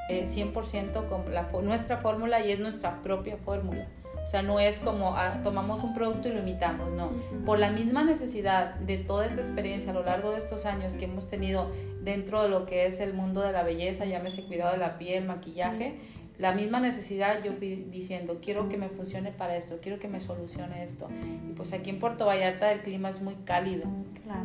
100% 0.09 0.75
eh, 0.75 1.09
con 1.09 1.33
la, 1.33 1.49
nuestra 1.63 1.99
fórmula 1.99 2.45
y 2.45 2.53
es 2.53 2.59
nuestra 2.59 3.03
propia 3.03 3.37
fórmula. 3.37 3.87
O 4.27 4.29
sea, 4.29 4.43
no 4.43 4.59
es 4.59 4.81
como 4.81 5.17
ah, 5.17 5.41
tomamos 5.45 5.85
un 5.85 5.95
producto 5.95 6.29
y 6.29 6.33
lo 6.33 6.41
imitamos, 6.41 6.91
no. 6.91 7.13
Por 7.45 7.61
la 7.61 7.71
misma 7.71 8.03
necesidad 8.03 8.75
de 8.75 8.99
toda 8.99 9.25
esta 9.25 9.41
experiencia 9.41 9.93
a 9.93 9.95
lo 9.95 10.03
largo 10.03 10.33
de 10.33 10.39
estos 10.39 10.67
años 10.67 10.95
que 10.97 11.05
hemos 11.05 11.29
tenido 11.29 11.71
dentro 12.03 12.43
de 12.43 12.49
lo 12.49 12.67
que 12.67 12.87
es 12.87 12.99
el 12.99 13.15
mundo 13.15 13.41
de 13.41 13.53
la 13.53 13.63
belleza, 13.63 14.05
llámese 14.05 14.43
cuidado 14.43 14.73
de 14.73 14.79
la 14.79 14.99
piel, 14.99 15.25
maquillaje, 15.27 16.01
la 16.39 16.53
misma 16.53 16.81
necesidad 16.81 17.43
yo 17.43 17.53
fui 17.53 17.87
diciendo, 17.91 18.39
quiero 18.43 18.69
que 18.69 18.77
me 18.77 18.89
funcione 18.89 19.33
para 19.33 19.57
eso, 19.57 19.79
quiero 19.81 19.99
que 19.99 20.09
me 20.09 20.21
solucione 20.21 20.83
esto. 20.83 21.09
Y 21.49 21.53
pues 21.53 21.73
aquí 21.73 21.91
en 21.91 21.99
Puerto 21.99 22.27
Vallarta 22.27 22.71
el 22.73 22.81
clima 22.81 23.09
es 23.09 23.23
muy 23.23 23.35
cálido 23.45 23.89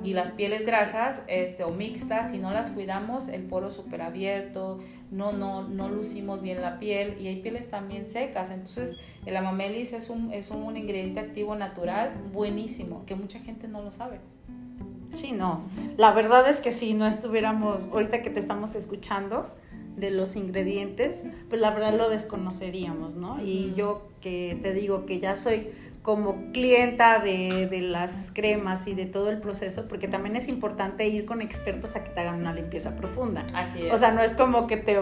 y 0.03 0.13
las 0.13 0.31
pieles 0.31 0.65
grasas 0.65 1.21
este, 1.27 1.63
o 1.63 1.71
mixtas, 1.71 2.31
si 2.31 2.37
no 2.37 2.51
las 2.51 2.71
cuidamos, 2.71 3.27
el 3.27 3.43
poro 3.43 3.71
súper 3.71 4.01
abierto, 4.01 4.79
no, 5.09 5.33
no, 5.33 5.67
no 5.67 5.89
lucimos 5.89 6.41
bien 6.41 6.61
la 6.61 6.79
piel 6.79 7.17
y 7.19 7.27
hay 7.27 7.41
pieles 7.41 7.69
también 7.69 8.05
secas. 8.05 8.51
Entonces 8.51 8.95
el 9.25 9.35
amamelis 9.35 9.91
es 9.93 10.09
un, 10.09 10.31
es 10.31 10.49
un 10.49 10.77
ingrediente 10.77 11.19
activo 11.19 11.55
natural 11.55 12.13
buenísimo, 12.31 13.05
que 13.05 13.15
mucha 13.15 13.39
gente 13.39 13.67
no 13.67 13.81
lo 13.81 13.91
sabe. 13.91 14.19
Sí, 15.13 15.33
no. 15.33 15.63
La 15.97 16.13
verdad 16.13 16.47
es 16.49 16.61
que 16.61 16.71
si 16.71 16.93
no 16.93 17.05
estuviéramos, 17.05 17.89
ahorita 17.91 18.21
que 18.21 18.29
te 18.29 18.39
estamos 18.39 18.75
escuchando, 18.75 19.49
de 19.95 20.11
los 20.11 20.35
ingredientes, 20.35 21.23
pues 21.49 21.61
la 21.61 21.71
verdad 21.71 21.95
lo 21.97 22.09
desconoceríamos, 22.09 23.15
¿no? 23.15 23.41
Y 23.43 23.73
yo 23.75 24.07
que 24.21 24.57
te 24.61 24.73
digo 24.73 25.05
que 25.05 25.19
ya 25.19 25.35
soy 25.35 25.69
como 26.01 26.51
clienta 26.51 27.19
de, 27.19 27.67
de, 27.69 27.81
las 27.81 28.31
cremas 28.33 28.87
y 28.87 28.95
de 28.95 29.05
todo 29.05 29.29
el 29.29 29.37
proceso, 29.39 29.87
porque 29.87 30.07
también 30.07 30.35
es 30.35 30.47
importante 30.47 31.07
ir 31.07 31.25
con 31.25 31.41
expertos 31.41 31.95
a 31.95 32.03
que 32.03 32.09
te 32.09 32.21
hagan 32.21 32.39
una 32.39 32.53
limpieza 32.53 32.95
profunda. 32.95 33.43
Así 33.53 33.85
es. 33.85 33.93
O 33.93 33.97
sea, 33.99 34.11
no 34.11 34.21
es 34.21 34.33
como 34.33 34.65
que 34.65 34.77
te, 34.77 34.99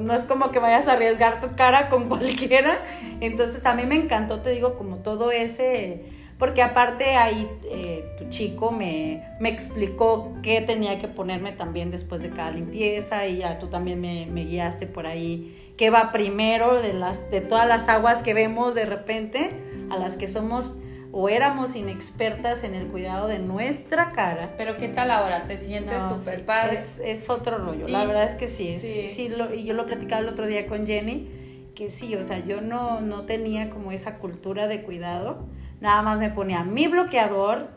no 0.00 0.14
es 0.14 0.24
como 0.24 0.50
que 0.50 0.58
vayas 0.58 0.88
a 0.88 0.94
arriesgar 0.94 1.40
tu 1.40 1.54
cara 1.54 1.88
con 1.88 2.08
cualquiera. 2.08 2.82
Entonces, 3.20 3.64
a 3.66 3.74
mí 3.74 3.84
me 3.86 3.94
encantó, 3.94 4.40
te 4.40 4.50
digo, 4.50 4.76
como 4.76 4.96
todo 4.96 5.30
ese, 5.30 6.06
porque 6.42 6.60
aparte 6.60 7.14
ahí 7.14 7.48
eh, 7.70 8.16
tu 8.18 8.28
chico 8.28 8.72
me, 8.72 9.22
me, 9.38 9.48
explicó 9.48 10.32
qué 10.42 10.60
tenía 10.60 10.98
que 10.98 11.06
ponerme 11.06 11.52
también 11.52 11.92
después 11.92 12.20
de 12.20 12.30
cada 12.30 12.50
limpieza 12.50 13.28
y 13.28 13.36
ya 13.36 13.60
tú 13.60 13.68
también 13.68 14.00
me, 14.00 14.26
me 14.26 14.44
guiaste 14.44 14.88
por 14.88 15.06
ahí 15.06 15.72
qué 15.76 15.90
va 15.90 16.10
primero 16.10 16.82
de, 16.82 16.94
las, 16.94 17.30
de 17.30 17.42
todas 17.42 17.68
las 17.68 17.88
aguas 17.88 18.24
que 18.24 18.34
vemos 18.34 18.74
de 18.74 18.86
repente 18.86 19.50
a 19.88 19.96
las 19.98 20.16
que 20.16 20.26
somos 20.26 20.74
o 21.12 21.28
éramos 21.28 21.76
inexpertas 21.76 22.64
en 22.64 22.74
el 22.74 22.88
cuidado 22.88 23.28
de 23.28 23.38
nuestra 23.38 24.10
cara. 24.10 24.54
Pero 24.58 24.76
¿qué 24.78 24.88
tal 24.88 25.12
ahora? 25.12 25.46
¿Te 25.46 25.56
sientes 25.56 26.02
súper 26.02 26.44
padre? 26.44 26.74
Es, 26.74 27.00
es, 27.04 27.30
otro 27.30 27.58
rollo, 27.58 27.86
la 27.86 28.04
verdad 28.04 28.24
es 28.24 28.34
que 28.34 28.48
sí. 28.48 28.66
Es, 28.66 28.82
sí. 28.82 29.06
sí 29.06 29.28
lo, 29.28 29.54
y 29.54 29.62
yo 29.62 29.74
lo 29.74 29.86
platicaba 29.86 30.20
el 30.22 30.26
otro 30.26 30.48
día 30.48 30.66
con 30.66 30.88
Jenny, 30.88 31.28
que 31.76 31.88
sí, 31.88 32.16
o 32.16 32.24
sea, 32.24 32.44
yo 32.44 32.60
no, 32.60 33.00
no 33.00 33.26
tenía 33.26 33.70
como 33.70 33.92
esa 33.92 34.18
cultura 34.18 34.66
de 34.66 34.82
cuidado. 34.82 35.46
Nada 35.82 36.00
más 36.02 36.20
me 36.20 36.30
ponía 36.30 36.62
mi 36.62 36.86
bloqueador, 36.86 37.68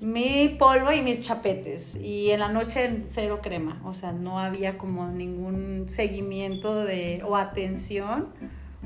mi 0.00 0.48
polvo 0.58 0.90
y 0.90 1.00
mis 1.00 1.20
chapetes. 1.20 1.94
Y 1.94 2.30
en 2.30 2.40
la 2.40 2.48
noche 2.48 3.02
cero 3.04 3.38
crema. 3.40 3.80
O 3.84 3.94
sea, 3.94 4.10
no 4.10 4.40
había 4.40 4.76
como 4.76 5.06
ningún 5.06 5.84
seguimiento 5.86 6.84
de, 6.84 7.22
o 7.24 7.36
atención 7.36 8.30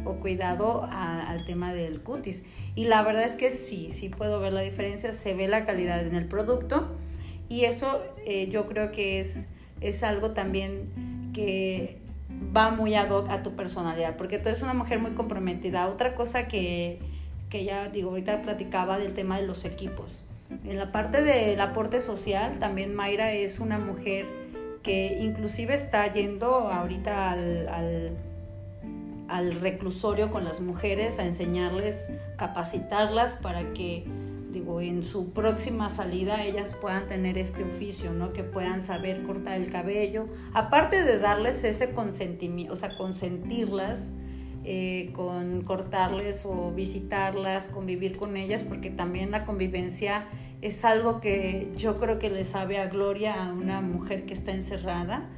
o 0.04 0.16
cuidado 0.16 0.86
al 0.92 1.46
tema 1.46 1.72
del 1.72 2.02
cutis. 2.02 2.44
Y 2.74 2.84
la 2.84 3.00
verdad 3.02 3.24
es 3.24 3.34
que 3.34 3.50
sí, 3.50 3.92
sí 3.92 4.10
puedo 4.10 4.40
ver 4.40 4.52
la 4.52 4.60
diferencia, 4.60 5.14
se 5.14 5.32
ve 5.32 5.48
la 5.48 5.64
calidad 5.64 6.06
en 6.06 6.14
el 6.14 6.26
producto 6.26 6.94
y 7.48 7.64
eso 7.64 8.02
eh, 8.26 8.48
yo 8.50 8.66
creo 8.66 8.92
que 8.92 9.20
es, 9.20 9.48
es 9.80 10.02
algo 10.02 10.32
también 10.32 11.30
que 11.32 11.98
va 12.54 12.70
muy 12.70 12.94
ad 12.94 13.08
hoc 13.08 13.30
a 13.30 13.42
tu 13.42 13.56
personalidad, 13.56 14.18
porque 14.18 14.38
tú 14.38 14.50
eres 14.50 14.60
una 14.60 14.74
mujer 14.74 14.98
muy 14.98 15.12
comprometida. 15.12 15.88
Otra 15.88 16.14
cosa 16.14 16.46
que, 16.46 16.98
que 17.48 17.64
ya 17.64 17.88
digo, 17.88 18.10
ahorita 18.10 18.42
platicaba 18.42 18.98
del 18.98 19.14
tema 19.14 19.38
de 19.38 19.46
los 19.46 19.64
equipos. 19.64 20.22
En 20.64 20.76
la 20.76 20.92
parte 20.92 21.22
del 21.22 21.60
aporte 21.60 22.00
social, 22.00 22.58
también 22.58 22.94
Mayra 22.94 23.32
es 23.32 23.58
una 23.58 23.78
mujer 23.78 24.26
que 24.82 25.18
inclusive 25.20 25.74
está 25.74 26.12
yendo 26.12 26.46
ahorita 26.70 27.32
al, 27.32 27.68
al 27.68 28.16
al 29.28 29.60
reclusorio 29.60 30.30
con 30.30 30.44
las 30.44 30.60
mujeres 30.60 31.18
a 31.18 31.24
enseñarles, 31.24 32.08
capacitarlas 32.36 33.36
para 33.36 33.72
que, 33.72 34.04
digo, 34.52 34.80
en 34.80 35.04
su 35.04 35.30
próxima 35.30 35.90
salida 35.90 36.44
ellas 36.44 36.74
puedan 36.74 37.06
tener 37.06 37.38
este 37.38 37.64
oficio, 37.64 38.12
¿no? 38.12 38.32
Que 38.32 38.44
puedan 38.44 38.80
saber 38.80 39.22
cortar 39.24 39.60
el 39.60 39.70
cabello. 39.70 40.28
Aparte 40.54 41.04
de 41.04 41.18
darles 41.18 41.64
ese 41.64 41.92
consentimiento, 41.92 42.72
o 42.72 42.76
sea, 42.76 42.96
consentirlas 42.96 44.12
eh, 44.68 45.10
con 45.12 45.62
cortarles 45.62 46.44
o 46.44 46.72
visitarlas, 46.72 47.68
convivir 47.68 48.16
con 48.16 48.36
ellas, 48.36 48.64
porque 48.64 48.90
también 48.90 49.30
la 49.30 49.44
convivencia 49.44 50.26
es 50.60 50.84
algo 50.84 51.20
que 51.20 51.70
yo 51.76 52.00
creo 52.00 52.18
que 52.18 52.30
le 52.30 52.42
sabe 52.42 52.78
a 52.78 52.88
gloria 52.88 53.44
a 53.44 53.52
una 53.52 53.80
mujer 53.80 54.26
que 54.26 54.34
está 54.34 54.50
encerrada. 54.50 55.30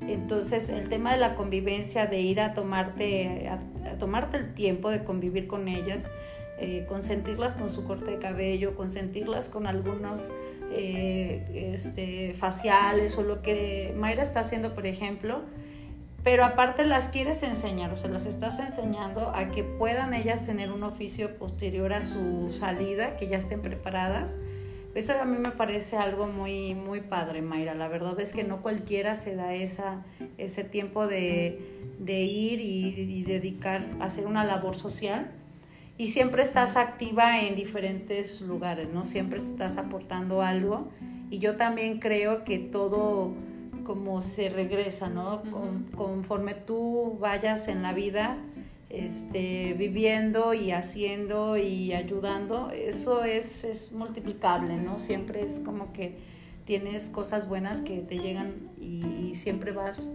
Entonces, 0.00 0.68
el 0.68 0.88
tema 0.88 1.10
de 1.12 1.18
la 1.18 1.34
convivencia, 1.34 2.06
de 2.06 2.20
ir 2.20 2.40
a 2.40 2.54
tomarte, 2.54 3.48
a, 3.48 3.98
tomarte 3.98 4.36
el 4.36 4.54
tiempo 4.54 4.90
de 4.90 5.02
convivir 5.02 5.48
con 5.48 5.66
ellas, 5.66 6.12
eh, 6.60 6.86
consentirlas 6.88 7.54
con 7.54 7.70
su 7.70 7.84
corte 7.84 8.12
de 8.12 8.18
cabello, 8.18 8.76
consentirlas 8.76 9.48
con 9.48 9.66
algunos 9.66 10.30
eh, 10.70 11.72
este, 11.74 12.32
faciales 12.34 13.18
o 13.18 13.24
lo 13.24 13.42
que 13.42 13.92
Mayra 13.96 14.22
está 14.22 14.38
haciendo, 14.38 14.72
por 14.72 14.86
ejemplo, 14.86 15.42
pero 16.28 16.44
aparte 16.44 16.84
las 16.84 17.08
quieres 17.08 17.42
enseñar, 17.42 17.90
o 17.90 17.96
sea, 17.96 18.10
las 18.10 18.26
estás 18.26 18.58
enseñando 18.58 19.32
a 19.34 19.50
que 19.50 19.64
puedan 19.64 20.12
ellas 20.12 20.44
tener 20.44 20.70
un 20.70 20.82
oficio 20.82 21.38
posterior 21.38 21.94
a 21.94 22.02
su 22.02 22.52
salida, 22.52 23.16
que 23.16 23.28
ya 23.28 23.38
estén 23.38 23.62
preparadas 23.62 24.38
eso 24.98 25.12
a 25.20 25.24
mí 25.24 25.38
me 25.38 25.52
parece 25.52 25.96
algo 25.96 26.26
muy, 26.26 26.74
muy 26.74 27.00
padre, 27.00 27.40
Mayra. 27.40 27.74
La 27.74 27.86
verdad 27.86 28.18
es 28.20 28.32
que 28.32 28.42
no 28.42 28.62
cualquiera 28.62 29.14
se 29.14 29.36
da 29.36 29.54
esa, 29.54 30.04
ese 30.38 30.64
tiempo 30.64 31.06
de, 31.06 31.60
ir 32.04 32.60
y, 32.60 33.22
dedicar 33.22 33.86
a 34.00 34.06
hacer 34.06 34.26
una 34.26 34.44
labor 34.44 34.74
social. 34.74 35.30
Y 35.98 36.08
siempre 36.08 36.42
estás 36.42 36.76
activa 36.76 37.40
en 37.40 37.54
diferentes 37.54 38.40
lugares, 38.40 38.88
¿no? 38.92 39.04
Siempre 39.04 39.38
estás 39.38 39.76
aportando 39.76 40.42
algo. 40.42 40.88
Y 41.30 41.38
yo 41.38 41.56
también 41.56 42.00
creo 42.00 42.42
que 42.42 42.58
todo 42.58 43.34
como 43.88 44.20
se 44.20 44.50
regresa, 44.50 45.08
¿no? 45.08 45.42
conforme 45.96 46.52
tú 46.52 47.16
vayas 47.18 47.68
en 47.68 47.80
la 47.80 47.94
vida, 47.94 48.36
este, 48.90 49.72
viviendo 49.78 50.52
y 50.52 50.72
haciendo 50.72 51.56
y 51.56 51.94
ayudando, 51.94 52.70
eso 52.70 53.24
es, 53.24 53.64
es, 53.64 53.90
multiplicable, 53.92 54.76
¿no? 54.76 54.98
Siempre 54.98 55.42
es 55.42 55.58
como 55.60 55.94
que 55.94 56.18
tienes 56.66 57.08
cosas 57.08 57.48
buenas 57.48 57.80
que 57.80 58.00
te 58.00 58.18
llegan 58.18 58.56
y, 58.78 59.32
siempre 59.32 59.72
vas 59.72 60.12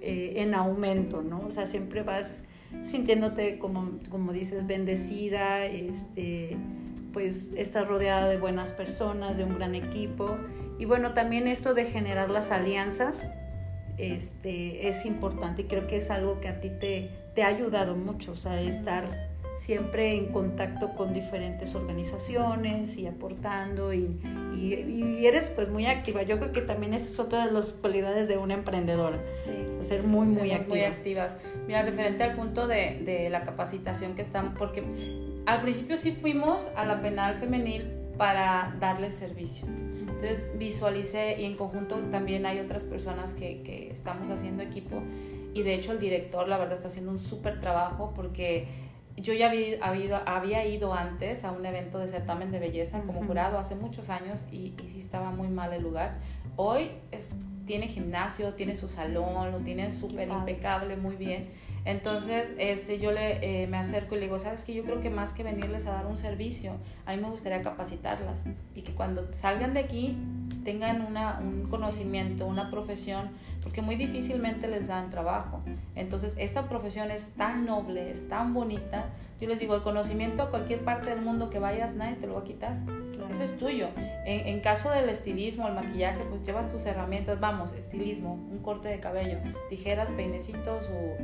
eh, 0.00 0.34
en 0.36 0.54
aumento, 0.54 1.20
¿no? 1.20 1.40
O 1.40 1.50
sea, 1.50 1.66
siempre 1.66 2.04
vas 2.04 2.44
sintiéndote, 2.84 3.58
como, 3.58 3.98
como 4.10 4.32
dices, 4.32 4.64
bendecida, 4.64 5.66
este, 5.66 6.56
pues 7.12 7.52
estás 7.56 7.88
rodeada 7.88 8.28
de 8.28 8.36
buenas 8.36 8.70
personas, 8.70 9.36
de 9.36 9.42
un 9.42 9.56
gran 9.56 9.74
equipo. 9.74 10.38
Y 10.78 10.84
bueno, 10.84 11.12
también 11.12 11.48
esto 11.48 11.74
de 11.74 11.84
generar 11.84 12.30
las 12.30 12.50
alianzas 12.50 13.28
este, 13.98 14.88
es 14.88 15.04
importante 15.04 15.62
y 15.62 15.64
creo 15.64 15.86
que 15.88 15.96
es 15.96 16.10
algo 16.10 16.40
que 16.40 16.48
a 16.48 16.60
ti 16.60 16.70
te, 16.70 17.10
te 17.34 17.42
ha 17.42 17.48
ayudado 17.48 17.96
mucho, 17.96 18.32
o 18.32 18.36
sea, 18.36 18.60
estar 18.60 19.28
siempre 19.58 20.16
en 20.16 20.26
contacto 20.26 20.94
con 20.94 21.12
diferentes 21.12 21.74
organizaciones 21.74 22.96
y 22.96 23.08
aportando 23.08 23.92
y, 23.92 24.20
y, 24.54 25.26
eres 25.26 25.48
pues 25.48 25.68
muy 25.68 25.86
activa. 25.86 26.22
Yo 26.22 26.38
creo 26.38 26.52
que 26.52 26.60
también 26.60 26.94
esa 26.94 27.06
es 27.06 27.18
otra 27.18 27.44
de 27.44 27.52
las 27.52 27.72
cualidades 27.72 28.28
de 28.28 28.38
una 28.38 28.54
emprendedora. 28.54 29.20
Sí. 29.44 29.82
ser 29.82 30.04
muy, 30.04 30.28
muy 30.28 30.52
activa. 30.52 30.68
Muy 30.68 30.84
activas. 30.84 31.36
Mira, 31.66 31.82
referente 31.82 32.22
al 32.22 32.36
punto 32.36 32.68
de, 32.68 33.02
de 33.04 33.30
la 33.30 33.42
capacitación 33.42 34.14
que 34.14 34.22
están, 34.22 34.54
porque 34.54 34.84
al 35.44 35.60
principio 35.62 35.96
sí 35.96 36.12
fuimos 36.12 36.70
a 36.76 36.86
la 36.86 37.02
penal 37.02 37.36
femenil 37.36 37.90
para 38.16 38.76
darle 38.78 39.10
servicio. 39.10 39.66
Entonces 40.20 40.48
visualicé 40.58 41.36
y 41.38 41.44
en 41.44 41.56
conjunto 41.56 41.96
también 42.10 42.44
hay 42.44 42.58
otras 42.58 42.82
personas 42.82 43.32
que, 43.32 43.62
que 43.62 43.90
estamos 43.92 44.30
haciendo 44.30 44.64
equipo. 44.64 45.00
Y 45.54 45.62
de 45.62 45.74
hecho 45.74 45.92
el 45.92 46.00
director 46.00 46.48
la 46.48 46.58
verdad 46.58 46.74
está 46.74 46.88
haciendo 46.88 47.12
un 47.12 47.20
súper 47.20 47.60
trabajo 47.60 48.12
porque 48.16 48.66
yo 49.16 49.32
ya 49.32 49.46
había, 49.46 49.78
había, 49.80 50.18
había, 50.18 50.66
ido 50.66 50.92
antes 50.92 51.44
a 51.44 51.52
un 51.52 51.64
evento 51.64 52.00
de 52.00 52.08
certamen 52.08 52.50
de 52.50 52.58
belleza 52.58 53.00
como 53.02 53.24
jurado 53.24 53.58
hace 53.58 53.76
muchos 53.76 54.10
años 54.10 54.44
y, 54.50 54.74
y 54.84 54.88
sí 54.88 54.98
estaba 54.98 55.30
muy 55.30 55.48
mal 55.48 55.72
el 55.72 55.82
lugar. 55.82 56.18
Hoy 56.56 56.90
es, 57.12 57.34
tiene 57.64 57.86
gimnasio, 57.86 58.54
tiene 58.54 58.74
su 58.74 58.88
salón, 58.88 59.52
lo 59.52 59.58
tiene 59.60 59.90
súper 59.92 60.28
impecable, 60.28 60.96
muy 60.96 61.14
bien 61.14 61.48
entonces, 61.88 62.52
este, 62.58 62.98
yo 62.98 63.12
le, 63.12 63.62
eh, 63.62 63.66
me 63.66 63.78
acerco 63.78 64.14
y 64.14 64.18
le 64.18 64.26
digo, 64.26 64.38
sabes 64.38 64.62
que 64.62 64.74
yo 64.74 64.84
creo 64.84 65.00
que 65.00 65.08
más 65.08 65.32
que 65.32 65.42
venirles 65.42 65.86
a 65.86 65.92
dar 65.92 66.04
un 66.04 66.18
servicio, 66.18 66.74
a 67.06 67.16
mí 67.16 67.22
me 67.22 67.30
gustaría 67.30 67.62
capacitarlas 67.62 68.44
y 68.74 68.82
que 68.82 68.92
cuando 68.92 69.32
salgan 69.32 69.72
de 69.72 69.80
aquí 69.80 70.18
tengan 70.64 71.00
una, 71.00 71.38
un 71.40 71.66
conocimiento, 71.66 72.44
una 72.44 72.70
profesión, 72.70 73.30
porque 73.62 73.80
muy 73.80 73.96
difícilmente 73.96 74.68
les 74.68 74.88
dan 74.88 75.08
trabajo. 75.08 75.62
Entonces, 75.94 76.34
esta 76.36 76.68
profesión 76.68 77.10
es 77.10 77.30
tan 77.38 77.64
noble, 77.64 78.10
es 78.10 78.28
tan 78.28 78.52
bonita. 78.52 79.06
Yo 79.40 79.48
les 79.48 79.58
digo, 79.58 79.74
el 79.74 79.80
conocimiento 79.82 80.42
a 80.42 80.50
cualquier 80.50 80.84
parte 80.84 81.08
del 81.08 81.22
mundo 81.22 81.48
que 81.48 81.58
vayas, 81.58 81.94
nadie 81.94 82.16
te 82.16 82.26
lo 82.26 82.34
va 82.34 82.40
a 82.40 82.44
quitar. 82.44 82.76
Ese 83.30 83.44
es 83.44 83.56
tuyo. 83.56 83.88
En, 83.96 84.46
en, 84.46 84.60
caso 84.60 84.90
del 84.90 85.08
estilismo, 85.08 85.66
el 85.68 85.74
maquillaje, 85.74 86.22
pues 86.28 86.42
llevas 86.42 86.70
tus 86.70 86.84
herramientas, 86.84 87.40
vamos, 87.40 87.72
estilismo, 87.72 88.34
un 88.34 88.58
corte 88.58 88.88
de 88.88 89.00
cabello, 89.00 89.38
tijeras, 89.70 90.12
peinecitos 90.12 90.84
o 90.90 91.16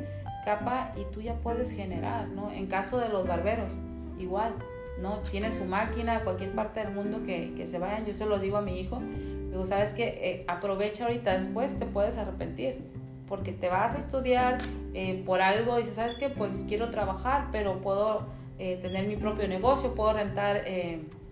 capa 0.45 0.93
y 0.95 1.03
tú 1.13 1.21
ya 1.21 1.35
puedes 1.35 1.71
generar, 1.71 2.29
¿no? 2.29 2.51
En 2.51 2.67
caso 2.67 2.97
de 2.99 3.09
los 3.09 3.27
barberos, 3.27 3.79
igual, 4.17 4.53
¿no? 5.01 5.19
Tiene 5.31 5.51
su 5.51 5.65
máquina, 5.65 6.23
cualquier 6.23 6.53
parte 6.53 6.79
del 6.79 6.93
mundo 6.93 7.23
que, 7.25 7.53
que 7.55 7.67
se 7.67 7.79
vayan, 7.79 8.05
yo 8.05 8.13
se 8.13 8.25
lo 8.25 8.39
digo 8.39 8.57
a 8.57 8.61
mi 8.61 8.79
hijo, 8.79 9.01
digo, 9.49 9.65
¿sabes 9.65 9.93
qué? 9.93 10.19
Eh, 10.21 10.45
aprovecha 10.47 11.05
ahorita, 11.05 11.33
después 11.33 11.77
te 11.77 11.85
puedes 11.85 12.17
arrepentir, 12.17 12.85
porque 13.27 13.51
te 13.51 13.67
vas 13.67 13.95
a 13.95 13.97
estudiar 13.97 14.59
eh, 14.93 15.21
por 15.25 15.41
algo, 15.41 15.77
dices, 15.77 15.95
¿sabes 15.95 16.17
qué? 16.17 16.29
Pues 16.29 16.63
quiero 16.67 16.89
trabajar, 16.89 17.47
pero 17.51 17.81
puedo 17.81 18.27
eh, 18.59 18.77
tener 18.81 19.07
mi 19.07 19.17
propio 19.17 19.47
negocio, 19.47 19.95
puedo 19.95 20.13
rentar 20.13 20.63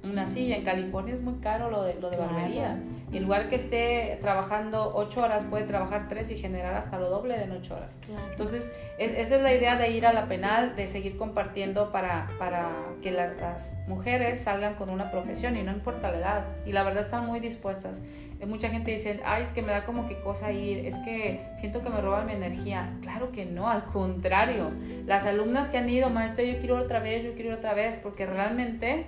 una 0.04 0.28
silla. 0.28 0.58
En 0.58 0.63
California 0.63 1.13
es 1.13 1.21
muy 1.21 1.36
caro 1.36 1.69
lo 1.69 1.84
de, 1.84 1.95
lo 1.95 2.10
de 2.10 2.17
barbería. 2.17 2.82
Y 3.13 3.17
en 3.17 3.23
lugar 3.26 3.47
que 3.47 3.56
esté 3.56 4.17
trabajando 4.21 4.91
ocho 4.95 5.21
horas, 5.21 5.45
puede 5.45 5.65
trabajar 5.65 6.08
tres 6.08 6.32
y 6.32 6.36
generar 6.36 6.73
hasta 6.73 6.97
lo 6.97 7.10
doble 7.10 7.38
de 7.38 7.43
en 7.43 7.52
ocho 7.52 7.76
horas. 7.76 7.99
Entonces, 8.32 8.73
esa 8.97 9.36
es 9.36 9.41
la 9.41 9.54
idea 9.54 9.76
de 9.76 9.91
ir 9.91 10.08
a 10.08 10.13
la 10.13 10.28
penal, 10.28 10.76
de 10.76 10.88
seguir 10.88 11.15
compartiendo 11.15 11.91
para, 11.91 12.30
para 12.39 12.71
que 13.04 13.12
las 13.12 13.73
mujeres 13.88 14.39
salgan 14.39 14.73
con 14.73 14.89
una 14.89 15.12
profesión 15.12 15.56
y 15.56 15.63
no 15.63 15.71
importa 15.71 16.12
la 16.12 16.17
edad. 16.17 16.45
Y 16.65 16.71
la 16.71 16.84
verdad 16.84 17.02
están 17.02 17.28
muy 17.28 17.39
dispuestas. 17.39 18.02
Eh, 18.39 18.45
mucha 18.47 18.69
gente 18.69 18.91
dice, 18.91 19.19
ay, 19.26 19.43
es 19.43 19.49
que 19.49 19.62
me 19.62 19.71
da 19.71 19.86
como 19.86 20.08
que 20.08 20.19
cosa 20.19 20.52
ir, 20.52 20.86
es 20.86 20.97
que 20.99 21.45
siento 21.54 21.82
que 21.82 21.89
me 21.89 22.02
roban 22.02 22.26
mi 22.26 22.34
energía. 22.34 22.97
Claro 23.02 23.32
que 23.32 23.45
no, 23.45 23.69
al 23.69 23.84
contrario. 23.84 24.71
Las 25.06 25.26
alumnas 25.26 25.69
que 25.69 25.78
han 25.78 25.89
ido, 25.89 26.10
maestra, 26.10 26.43
yo 26.43 26.58
quiero 26.58 26.78
ir 26.78 26.86
otra 26.86 26.99
vez, 26.99 27.23
yo 27.23 27.34
quiero 27.36 27.52
ir 27.52 27.56
otra 27.58 27.76
vez, 27.76 27.97
porque 27.97 28.26
realmente 28.26 29.06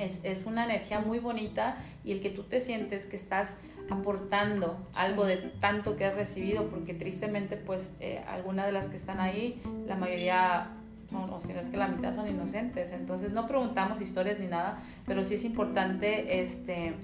es, 0.00 0.20
es, 0.24 0.46
una 0.46 0.64
energía 0.64 1.00
muy 1.00 1.18
bonita 1.18 1.76
y 2.04 2.12
el 2.12 2.20
que 2.20 2.30
tú 2.30 2.44
te 2.44 2.60
sientes 2.60 3.06
que 3.06 3.16
estás 3.16 3.58
aportando 3.90 4.78
algo 4.94 5.26
de 5.26 5.36
tanto 5.36 5.96
que 5.96 6.04
has 6.04 6.14
recibido, 6.14 6.68
porque 6.68 6.94
tristemente 6.94 7.56
pues 7.56 7.92
eh, 8.00 8.22
algunas 8.28 8.66
de 8.66 8.72
las 8.72 8.88
que 8.88 8.96
están 8.96 9.20
ahí, 9.20 9.60
la 9.86 9.96
mayoría 9.96 10.70
son, 11.10 11.28
o 11.30 11.40
si 11.40 11.52
no 11.52 11.60
es 11.60 11.68
que 11.68 11.76
la 11.76 11.88
mitad 11.88 12.14
son 12.14 12.28
inocentes, 12.28 12.92
entonces 12.92 13.32
no 13.32 13.46
preguntamos 13.46 14.00
historias 14.00 14.38
ni 14.38 14.46
nada, 14.46 14.80
pero 15.06 15.24
sí 15.24 15.34
es 15.34 15.44
importante 15.44 16.40
este, 16.40 16.94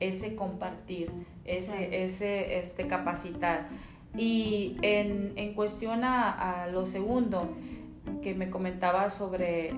ese 0.00 0.36
compartir, 0.36 1.10
ese, 1.44 2.04
ese 2.04 2.58
este, 2.58 2.86
capacitar. 2.86 3.68
Y 4.16 4.76
en, 4.82 5.32
en 5.36 5.54
cuestión 5.54 6.04
a, 6.04 6.62
a, 6.62 6.66
lo 6.68 6.86
segundo 6.86 7.56
que 8.22 8.34
me 8.34 8.50
comentaba 8.50 9.10
sobre 9.10 9.70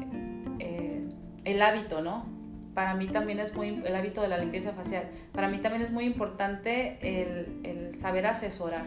eh, 0.58 1.08
el 1.44 1.62
hábito, 1.62 2.02
¿no? 2.02 2.35
Para 2.76 2.92
mí 2.92 3.06
también 3.06 3.38
es 3.38 3.54
muy, 3.54 3.68
el 3.68 3.96
hábito 3.96 4.20
de 4.20 4.28
la 4.28 4.36
limpieza 4.36 4.72
facial, 4.74 5.08
para 5.32 5.48
mí 5.48 5.56
también 5.62 5.82
es 5.82 5.90
muy 5.90 6.04
importante 6.04 6.98
el, 7.00 7.60
el 7.64 7.96
saber 7.96 8.26
asesorar. 8.26 8.84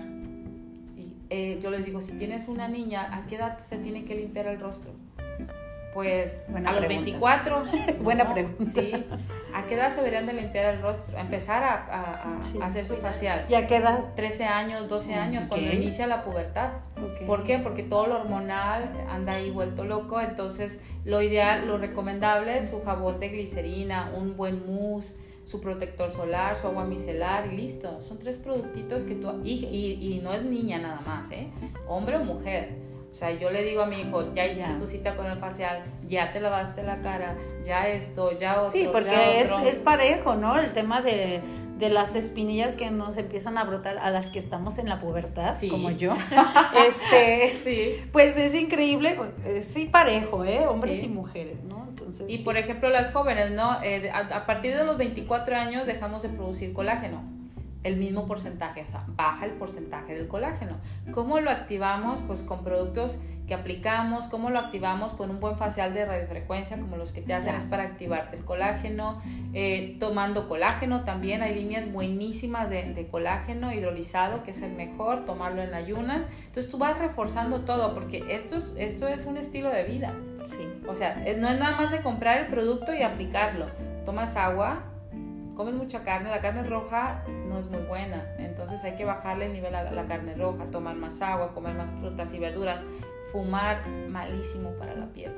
Sí, 0.86 1.18
eh, 1.32 1.58
yo 1.60 1.72
les 1.72 1.84
digo, 1.84 2.00
si 2.00 2.12
tienes 2.12 2.48
una 2.48 2.68
niña, 2.68 3.10
¿a 3.12 3.26
qué 3.26 3.38
edad 3.38 3.58
se 3.58 3.80
tiene 3.80 4.06
que 4.06 4.14
limpiar 4.14 4.46
el 4.46 4.60
rostro? 4.60 4.92
Pues 6.00 6.46
a 6.66 6.72
los 6.72 6.88
24. 6.88 7.66
Buena 8.02 8.34
pregunta. 8.34 8.82
Sí. 8.82 9.06
¿A 9.54 9.66
qué 9.66 9.76
edad 9.76 9.90
se 9.90 9.98
deberían 9.98 10.26
de 10.28 10.32
limpiar 10.32 10.74
el 10.74 10.82
rostro? 10.82 11.18
Empezar 11.18 11.62
a, 11.62 12.40
a, 12.62 12.66
hacer 12.66 12.86
su 12.86 12.96
facial. 12.96 13.46
¿Y 13.50 13.56
a 13.56 13.68
qué 13.68 13.76
edad? 13.76 14.14
13 14.16 14.46
años, 14.46 14.88
12 14.88 15.16
años, 15.16 15.48
cuando 15.48 15.70
inicia 15.74 16.08
la 16.08 16.24
pubertad. 16.24 16.70
¿Por 17.28 17.44
qué? 17.44 17.60
Porque 17.60 17.84
todo 17.84 18.08
lo 18.08 18.16
hormonal 18.16 18.90
anda 19.10 19.34
ahí 19.34 19.52
vuelto 19.52 19.84
loco. 19.84 20.22
Entonces, 20.22 20.80
lo 21.04 21.22
ideal, 21.22 21.68
lo 21.68 21.78
recomendable 21.78 22.58
es 22.58 22.70
su 22.70 22.82
jabón 22.82 23.20
de 23.20 23.28
glicerina, 23.28 24.10
un 24.16 24.38
buen 24.38 24.66
mousse, 24.66 25.18
su 25.44 25.60
protector 25.60 26.12
solar, 26.12 26.56
su 26.56 26.68
agua 26.68 26.86
micelar 26.86 27.48
y 27.52 27.58
listo. 27.58 28.00
Son 28.00 28.20
tres 28.20 28.38
productitos 28.38 29.04
que 29.04 29.16
tú... 29.16 29.42
Y, 29.44 29.66
y, 29.66 30.14
y 30.14 30.20
no 30.20 30.32
es 30.32 30.44
niña 30.44 30.80
nada 30.80 31.02
más, 31.06 31.30
¿eh? 31.32 31.50
Hombre 31.90 32.16
o 32.16 32.24
mujer 32.24 32.88
o 33.12 33.16
sea, 33.16 33.32
yo 33.32 33.50
le 33.50 33.64
digo 33.64 33.82
a 33.82 33.86
mi 33.88 34.02
hijo, 34.02 34.34
ya 34.34 34.46
hiciste 34.46 34.74
tu 34.74 34.86
cita 34.86 35.16
con 35.16 35.26
el 35.26 35.38
facial, 35.38 35.84
ya 36.08 36.32
te 36.32 36.40
lavaste 36.40 36.84
la 36.84 37.02
cara, 37.02 37.36
ya 37.64 37.88
esto, 37.88 38.38
ya 38.38 38.60
otro. 38.60 38.72
Sí, 38.72 38.88
porque 38.92 39.42
Es, 39.42 39.52
es 39.66 39.80
parejo, 39.80 40.36
¿no? 40.36 40.60
El 40.60 40.72
tema 40.74 41.02
de, 41.02 41.42
de, 41.80 41.90
las 41.90 42.16
espinillas 42.16 42.76
que 42.76 42.92
nos 42.92 43.18
empiezan 43.18 43.58
a 43.58 43.64
brotar 43.64 43.98
a 43.98 44.12
las 44.12 44.30
que 44.30 44.38
estamos 44.38 44.78
en 44.78 44.90
la 44.90 45.00
pubertad, 45.00 45.58
como 45.70 45.90
yo. 45.90 46.14
este, 46.88 47.58
sí. 47.64 48.10
Pues 48.12 48.38
es 48.38 48.54
increíble, 48.54 49.18
sí 49.62 49.86
parejo, 49.86 50.46
¿eh? 50.46 50.68
Hombres 50.68 51.04
y 51.04 51.08
mujeres, 51.08 51.64
¿no? 51.64 51.88
Entonces, 51.90 52.30
y 52.30 52.38
por 52.40 52.58
ejemplo, 52.58 52.90
las 52.90 53.12
jóvenes, 53.12 53.50
¿no? 53.52 53.82
Eh, 53.82 54.12
a, 54.12 54.20
a 54.20 54.46
partir 54.46 54.76
de 54.76 54.84
los 54.84 54.98
24 54.98 55.56
años 55.56 55.88
dejamos 55.88 56.22
de 56.22 56.30
producir 56.30 56.74
colágeno 56.74 57.39
el 57.84 57.98
mismo 57.98 58.28
porcentaje, 58.28 58.82
o 58.82 58.88
sea, 58.88 59.04
baja 59.08 59.46
el 59.46 59.52
porcentaje 59.52 60.14
del 60.14 60.28
colágeno. 60.28 60.78
¿Cómo 61.14 61.40
lo 61.40 61.50
activamos? 61.50 62.20
Pues 62.22 62.42
con 62.42 62.64
productos 62.64 63.20
que 63.48 63.56
aplicamos, 63.56 64.28
¿cómo 64.28 64.52
lo 64.52 64.60
activamos? 64.60 65.14
Con 65.14 65.32
un 65.32 65.40
buen 65.40 65.58
facial 65.58 65.94
de 65.94 66.06
radiofrecuencia, 66.06 66.78
como 66.78 66.98
los 66.98 67.12
que 67.14 67.22
te 67.22 67.34
hacen 67.34 67.56
es 67.56 67.66
para 67.66 67.84
activarte 67.84 68.38
el 68.38 68.46
colágeno, 68.46 69.22
eh, 69.54 69.98
tomando 70.00 70.48
colágeno 70.48 71.04
también, 71.04 71.42
hay 71.42 71.56
líneas 71.56 71.92
buenísimas 71.92 72.70
de, 72.70 73.08
colágeno 73.10 73.74
hidrolizado, 73.74 74.44
que 74.44 74.52
es 74.52 74.62
el 74.62 74.74
mejor, 74.74 75.26
tomarlo 75.26 75.64
en 75.64 75.74
ayunas. 75.74 76.28
Entonces 76.46 76.70
tú 76.70 76.78
vas 76.78 77.00
reforzando 77.00 77.62
todo, 77.62 77.96
porque 77.96 78.24
esto 78.30 78.56
es, 78.58 78.76
esto 78.78 79.08
es 79.08 79.26
un 79.26 79.38
estilo 79.38 79.72
de 79.72 79.84
vida. 79.84 80.14
Sí. 80.46 80.70
O 80.88 80.94
sea, 80.94 81.16
no 81.16 81.50
es 81.50 81.60
nada 81.60 81.76
más 81.76 81.90
de 81.92 82.02
comprar 82.02 82.38
el 82.38 82.48
producto 82.48 82.94
y 82.94 83.02
aplicarlo. 83.02 83.66
Tomas 84.06 84.36
agua, 84.36 84.84
comes 85.60 85.76
mucha 85.76 86.04
carne, 86.06 86.30
la 86.30 86.40
carne 86.40 86.64
roja 86.64 87.22
no 87.28 87.60
es 87.60 87.68
muy 87.68 87.82
buena, 87.82 88.34
entonces 88.38 88.82
hay 88.86 88.96
que 88.96 89.04
bajarle 89.04 89.48
el 89.48 89.52
nivel 89.52 89.76
a 89.76 89.92
la 89.92 90.08
carne 90.08 90.34
roja, 90.34 90.72
tomar 90.72 90.96
más 90.96 91.22
agua, 91.22 91.54
comer 91.54 91.76
más 91.76 91.92
frutas 92.00 92.34
y 92.34 92.40
verduras, 92.40 92.82
fumar 93.34 93.86
malísimo 94.08 94.70
para 94.80 94.96
la 94.96 95.08
piel. 95.08 95.34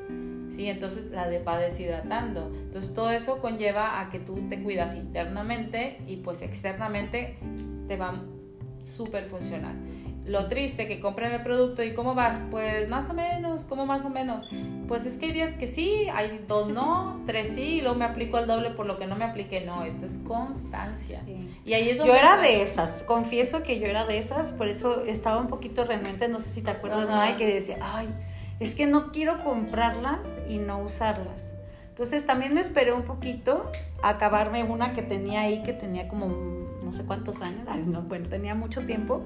¿sí? 0.48 0.70
Entonces 0.70 1.10
la 1.10 1.28
de 1.28 1.40
va 1.40 1.58
deshidratando. 1.58 2.52
Entonces 2.54 2.94
todo 2.94 3.10
eso 3.10 3.42
conlleva 3.42 4.00
a 4.00 4.12
que 4.12 4.20
tú 4.20 4.48
te 4.48 4.62
cuidas 4.62 4.94
internamente 4.94 5.98
y 6.06 6.18
pues 6.18 6.44
externamente 6.44 7.40
te 7.88 7.98
va 7.98 8.14
súper 8.80 9.26
funcionar 9.26 9.74
lo 10.26 10.48
triste 10.48 10.88
que 10.88 11.00
compren 11.00 11.32
el 11.32 11.42
producto 11.42 11.84
y 11.84 11.94
cómo 11.94 12.14
vas, 12.14 12.40
pues 12.52 12.88
más 12.88 13.10
o 13.10 13.14
menos, 13.14 13.66
¿cómo 13.66 13.86
más 13.86 14.06
o 14.06 14.10
menos? 14.10 14.44
Pues 14.92 15.06
es 15.06 15.16
que 15.18 15.28
hay 15.28 15.32
días 15.32 15.54
que 15.54 15.68
sí, 15.68 16.10
hay 16.14 16.44
dos 16.50 16.68
no, 16.68 17.22
tres 17.26 17.52
sí, 17.56 17.78
y 17.78 17.82
luego 17.82 17.96
me 17.96 18.04
aplico 18.04 18.38
el 18.40 18.46
doble 18.46 18.72
por 18.72 18.86
lo 18.86 19.00
que 19.00 19.08
no 19.08 19.16
me 19.16 19.24
apliqué, 19.24 19.62
no, 19.62 19.86
esto 19.86 20.06
es 20.06 20.18
constancia. 20.18 21.22
Y 21.64 21.72
ahí 21.72 21.90
es 21.90 22.00
Yo 22.00 22.14
era 22.14 22.36
de 22.42 22.62
esas, 22.62 23.02
confieso 23.04 23.64
que 23.64 23.80
yo 23.80 23.88
era 23.88 24.04
de 24.04 24.18
esas, 24.18 24.52
por 24.52 24.68
eso 24.68 25.06
estaba 25.06 25.40
un 25.40 25.48
poquito 25.48 25.86
renuente, 25.86 26.28
no 26.28 26.40
sé 26.40 26.50
si 26.50 26.62
te 26.62 26.72
acuerdas, 26.72 27.08
May, 27.08 27.38
que 27.38 27.48
decía, 27.48 27.78
ay, 27.82 28.10
es 28.60 28.76
que 28.76 28.86
no 28.86 29.14
quiero 29.14 29.46
comprarlas 29.46 30.34
y 30.50 30.58
no 30.58 30.80
usarlas. 30.80 31.54
Entonces 32.02 32.26
también 32.26 32.56
me 32.56 32.62
esperé 32.62 32.94
un 32.94 33.04
poquito 33.04 33.72
a 34.02 34.10
acabarme 34.10 34.64
una 34.64 34.96
que 34.96 35.04
tenía 35.04 35.42
ahí, 35.42 35.62
que 35.62 35.72
tenía 35.72 36.08
como 36.08 36.30
no 36.84 36.92
sé 36.94 37.04
cuántos 37.04 37.44
años, 37.44 37.68
ay, 37.68 37.84
no, 37.86 38.02
bueno, 38.02 38.28
tenía 38.28 38.56
mucho 38.56 38.88
tiempo 38.88 39.22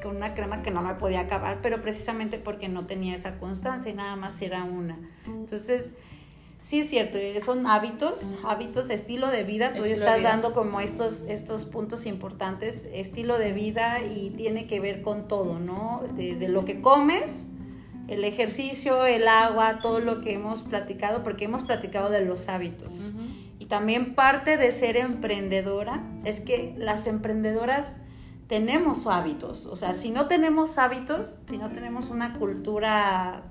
con 0.00 0.14
una 0.14 0.32
crema 0.32 0.62
que 0.62 0.70
no 0.70 0.80
me 0.80 0.94
podía 0.94 1.22
acabar, 1.22 1.58
pero 1.60 1.82
precisamente 1.82 2.38
porque 2.38 2.68
no 2.68 2.86
tenía 2.86 3.16
esa 3.16 3.40
constancia 3.40 3.90
y 3.90 3.96
nada 3.96 4.14
más 4.14 4.40
era 4.42 4.62
una. 4.62 4.96
Entonces, 5.26 5.96
sí 6.56 6.78
es 6.78 6.88
cierto, 6.88 7.18
eh, 7.18 7.40
son 7.40 7.66
hábitos, 7.66 8.36
hábitos, 8.44 8.90
estilo 8.90 9.26
de 9.26 9.42
vida. 9.42 9.72
Tú 9.74 9.82
estás 9.82 10.22
dando 10.22 10.52
como 10.52 10.78
estos, 10.78 11.22
estos 11.22 11.64
puntos 11.64 12.06
importantes, 12.06 12.88
estilo 12.92 13.38
de 13.38 13.52
vida 13.52 14.00
y 14.04 14.30
tiene 14.30 14.68
que 14.68 14.78
ver 14.78 15.02
con 15.02 15.26
todo, 15.26 15.58
¿no? 15.58 16.04
Desde 16.14 16.46
lo 16.46 16.64
que 16.64 16.80
comes, 16.80 17.48
el 18.08 18.24
ejercicio, 18.24 19.06
el 19.06 19.28
agua, 19.28 19.78
todo 19.80 20.00
lo 20.00 20.20
que 20.20 20.34
hemos 20.34 20.62
platicado, 20.62 21.22
porque 21.22 21.44
hemos 21.46 21.62
platicado 21.62 22.10
de 22.10 22.24
los 22.24 22.48
hábitos. 22.48 23.08
Y 23.58 23.66
también 23.66 24.14
parte 24.14 24.56
de 24.56 24.70
ser 24.70 24.96
emprendedora 24.96 26.02
es 26.24 26.40
que 26.40 26.74
las 26.76 27.06
emprendedoras 27.06 27.98
tenemos 28.46 29.06
hábitos. 29.06 29.66
O 29.66 29.76
sea, 29.76 29.94
si 29.94 30.10
no 30.10 30.28
tenemos 30.28 30.76
hábitos, 30.78 31.38
si 31.46 31.56
no 31.56 31.70
tenemos 31.70 32.10
una 32.10 32.38
cultura 32.38 33.50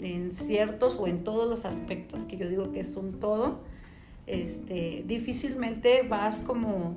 en 0.00 0.32
ciertos 0.32 0.96
o 0.98 1.06
en 1.06 1.24
todos 1.24 1.48
los 1.48 1.64
aspectos, 1.64 2.24
que 2.24 2.36
yo 2.36 2.48
digo 2.48 2.72
que 2.72 2.84
son 2.84 3.20
todo, 3.20 3.60
este, 4.26 5.04
difícilmente 5.06 6.02
vas 6.02 6.42
como, 6.42 6.96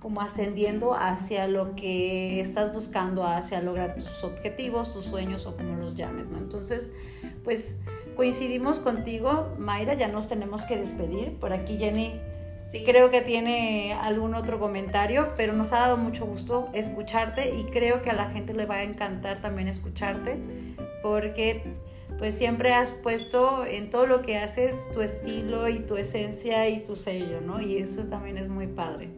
como 0.00 0.20
ascendiendo 0.20 0.94
hacia 0.94 1.48
lo 1.48 1.74
que 1.74 2.40
estás 2.40 2.72
buscando, 2.72 3.24
hacia 3.24 3.60
lograr 3.60 3.94
tus 3.94 4.22
objetivos, 4.24 4.92
tus 4.92 5.04
sueños 5.04 5.46
o 5.46 5.56
como 5.56 5.76
los 5.76 5.96
llames, 5.96 6.26
¿no? 6.28 6.38
Entonces, 6.38 6.92
pues 7.42 7.78
coincidimos 8.16 8.78
contigo, 8.78 9.48
Mayra, 9.58 9.94
ya 9.94 10.08
nos 10.08 10.28
tenemos 10.28 10.64
que 10.64 10.76
despedir. 10.76 11.36
Por 11.38 11.52
aquí 11.52 11.76
Jenny 11.78 12.12
Creo 12.84 13.10
que 13.10 13.22
tiene 13.22 13.94
algún 13.94 14.34
otro 14.34 14.58
comentario, 14.58 15.32
pero 15.36 15.54
nos 15.54 15.72
ha 15.72 15.78
dado 15.80 15.96
mucho 15.96 16.26
gusto 16.26 16.68
escucharte 16.74 17.54
y 17.56 17.64
creo 17.64 18.02
que 18.02 18.10
a 18.10 18.12
la 18.12 18.28
gente 18.28 18.52
le 18.52 18.66
va 18.66 18.76
a 18.76 18.82
encantar 18.82 19.40
también 19.40 19.68
escucharte 19.68 20.36
porque 21.02 21.62
pues 22.18 22.36
siempre 22.36 22.74
has 22.74 22.92
puesto 22.92 23.64
en 23.64 23.88
todo 23.88 24.06
lo 24.06 24.20
que 24.20 24.36
haces 24.36 24.90
tu 24.92 25.00
estilo 25.00 25.68
y 25.68 25.78
tu 25.80 25.96
esencia 25.96 26.68
y 26.68 26.80
tu 26.80 26.94
sello, 26.94 27.40
¿no? 27.40 27.62
Y 27.62 27.78
eso 27.78 28.04
también 28.08 28.36
es 28.36 28.48
muy 28.48 28.66
padre. 28.66 29.08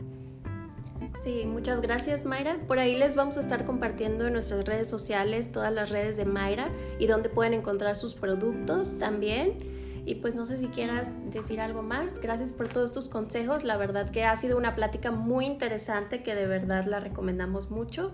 Sí, 1.14 1.44
muchas 1.46 1.80
gracias 1.80 2.24
Mayra. 2.24 2.56
Por 2.66 2.78
ahí 2.78 2.96
les 2.96 3.14
vamos 3.14 3.36
a 3.36 3.40
estar 3.40 3.64
compartiendo 3.64 4.26
en 4.26 4.32
nuestras 4.32 4.64
redes 4.64 4.88
sociales 4.88 5.52
todas 5.52 5.72
las 5.72 5.90
redes 5.90 6.16
de 6.16 6.24
Mayra 6.24 6.68
y 6.98 7.06
donde 7.06 7.28
pueden 7.28 7.54
encontrar 7.54 7.96
sus 7.96 8.14
productos 8.14 8.98
también. 8.98 9.58
Y 10.06 10.16
pues 10.16 10.34
no 10.34 10.46
sé 10.46 10.56
si 10.56 10.68
quieras 10.68 11.08
decir 11.30 11.60
algo 11.60 11.82
más. 11.82 12.18
Gracias 12.20 12.52
por 12.52 12.68
todos 12.68 12.92
tus 12.92 13.08
consejos. 13.08 13.64
La 13.64 13.76
verdad 13.76 14.10
que 14.10 14.24
ha 14.24 14.34
sido 14.36 14.56
una 14.56 14.74
plática 14.74 15.10
muy 15.10 15.44
interesante 15.44 16.22
que 16.22 16.34
de 16.34 16.46
verdad 16.46 16.84
la 16.86 17.00
recomendamos 17.00 17.70
mucho. 17.70 18.12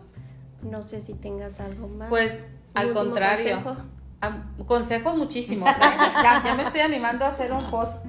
No 0.62 0.82
sé 0.82 1.00
si 1.00 1.14
tengas 1.14 1.60
algo 1.60 1.88
más. 1.88 2.08
Pues 2.08 2.42
al 2.74 2.92
contrario. 2.92 3.62
Consejo? 3.62 3.96
consejos 4.66 5.16
muchísimos. 5.16 5.70
¿eh? 5.70 5.80
ya, 6.22 6.54
me 6.56 6.64
estoy 6.64 6.80
animando 6.80 7.24
a 7.24 7.28
hacer 7.28 7.52
un 7.52 7.70
post. 7.70 8.04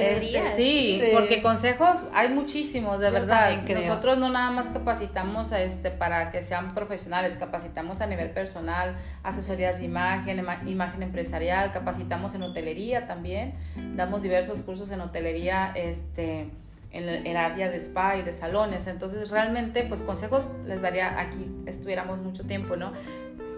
Deberías. 0.00 0.44
Este, 0.46 0.56
sí, 0.56 1.00
Sí. 1.04 1.10
porque 1.12 1.42
consejos 1.42 2.04
hay 2.14 2.28
muchísimos, 2.28 3.00
de 3.00 3.06
Yo 3.06 3.12
verdad. 3.12 3.62
Nosotros 3.68 4.18
no 4.18 4.28
nada 4.30 4.50
más 4.50 4.68
capacitamos 4.68 5.52
a 5.52 5.60
este 5.62 5.90
para 5.90 6.30
que 6.30 6.42
sean 6.42 6.68
profesionales, 6.68 7.36
capacitamos 7.36 8.00
a 8.00 8.06
nivel 8.06 8.30
personal, 8.30 8.96
asesorías 9.22 9.78
de 9.78 9.84
imagen, 9.84 10.38
ima- 10.38 10.60
imagen 10.68 11.02
empresarial, 11.02 11.72
capacitamos 11.72 12.34
en 12.34 12.42
hotelería 12.42 13.06
también, 13.06 13.54
damos 13.96 14.22
diversos 14.22 14.62
cursos 14.62 14.90
en 14.90 15.00
hotelería, 15.00 15.72
este 15.74 16.48
en 16.92 17.08
el 17.26 17.36
área 17.36 17.68
de 17.68 17.76
spa 17.76 18.16
y 18.16 18.22
de 18.22 18.32
salones. 18.32 18.86
Entonces, 18.86 19.28
realmente, 19.28 19.82
pues 19.82 20.00
consejos 20.00 20.52
les 20.64 20.80
daría 20.80 21.20
aquí, 21.20 21.44
estuviéramos 21.66 22.18
mucho 22.20 22.44
tiempo, 22.46 22.74
¿no? 22.76 22.92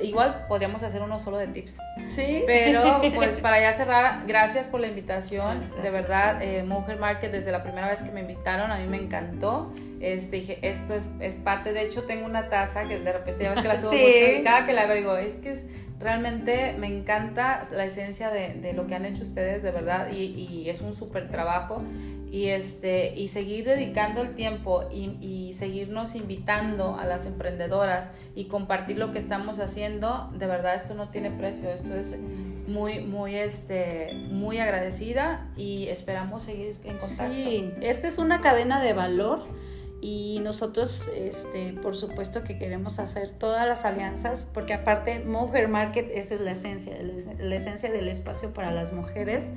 Igual 0.01 0.47
podríamos 0.49 0.83
hacer 0.83 1.03
uno 1.03 1.19
solo 1.19 1.39
de 1.39 1.49
tips. 1.49 1.79
Sí. 2.09 2.45
Pero 2.47 3.01
pues 3.15 3.39
para 3.39 3.61
ya 3.61 3.73
cerrar, 3.73 4.25
gracias 4.27 4.69
por 4.69 4.81
la 4.81 4.87
invitación. 4.87 5.59
Exacto. 5.59 5.83
De 5.83 5.91
verdad, 5.91 6.43
eh, 6.43 6.63
Mujer 6.63 6.99
Market 6.99 7.33
desde 7.33 7.53
la 7.53 7.63
primera 7.63 7.89
vez 7.89 8.03
que 8.03 8.11
me 8.11 8.21
invitaron, 8.21 8.71
a 8.71 8.79
mí 8.79 8.87
me 8.87 8.97
encantó. 8.99 9.73
Este, 10.01 10.37
dije, 10.37 10.59
esto 10.63 10.95
es, 10.95 11.11
es 11.21 11.41
parte, 11.41 11.73
de 11.73 11.83
hecho 11.83 12.05
tengo 12.05 12.25
una 12.25 12.49
taza 12.49 12.87
que 12.87 13.01
de 13.01 13.13
repente 13.13 13.45
ya 13.45 13.51
ves 13.51 13.63
que 13.63 13.69
la 13.69 13.77
subo 13.77 13.91
Sí. 13.93 13.97
mucho 13.97 14.41
y 14.41 14.43
cada 14.45 14.65
que 14.65 14.73
la 14.73 14.87
veo 14.87 14.97
digo, 14.97 15.17
es 15.17 15.35
que 15.39 15.51
es, 15.51 15.65
realmente 16.01 16.75
me 16.79 16.87
encanta 16.87 17.65
la 17.73 17.85
esencia 17.85 18.31
de, 18.31 18.55
de 18.55 18.73
lo 18.73 18.87
que 18.87 18.95
han 18.95 19.05
hecho 19.05 19.23
ustedes, 19.23 19.63
de 19.63 19.71
verdad, 19.71 20.11
y, 20.13 20.25
y 20.25 20.71
es 20.71 20.81
un 20.81 20.95
súper 20.95 21.29
trabajo. 21.29 21.83
Y, 22.31 22.49
este, 22.49 23.15
y 23.17 23.29
seguir 23.29 23.65
dedicando 23.65 24.21
el 24.21 24.35
tiempo 24.35 24.85
y, 24.93 25.17
y 25.23 25.55
seguirnos 25.55 26.15
invitando 26.15 26.99
a 26.99 27.07
las 27.07 27.25
emprendedoras 27.25 28.11
y 28.35 28.49
compartir 28.49 28.99
lo 28.99 29.13
que 29.13 29.19
estamos 29.19 29.61
haciendo, 29.61 30.31
de 30.35 30.47
verdad 30.47 30.75
esto 30.75 30.93
no 30.93 31.09
tiene 31.09 31.31
precio, 31.31 31.71
esto 31.71 31.95
es 31.95 32.19
muy, 32.67 33.01
muy, 33.01 33.35
este, 33.35 34.13
muy 34.31 34.59
agradecida 34.59 35.49
y 35.57 35.89
esperamos 35.89 36.43
seguir 36.43 36.77
en 36.85 36.99
contacto. 36.99 37.33
Sí, 37.33 37.73
esta 37.81 38.07
es 38.07 38.19
una 38.19 38.43
cadena 38.43 38.83
de 38.83 38.93
valor 38.93 39.47
y 40.01 40.39
nosotros, 40.43 41.09
este, 41.17 41.73
por 41.83 41.97
supuesto 41.97 42.45
que 42.45 42.57
queremos 42.59 42.99
hacer 43.01 43.33
todas 43.33 43.67
las 43.67 43.85
alianzas, 43.85 44.45
porque 44.45 44.73
aparte 44.75 45.19
Mujer 45.21 45.69
Market 45.69 46.09
esa 46.15 46.35
es 46.35 46.41
la 46.41 46.53
esencia, 46.53 46.97
la 47.03 47.13
es- 47.15 47.31
la 47.39 47.55
esencia 47.57 47.91
del 47.91 48.09
espacio 48.09 48.55
para 48.55 48.71
las 48.71 48.93
mujeres. 48.93 49.55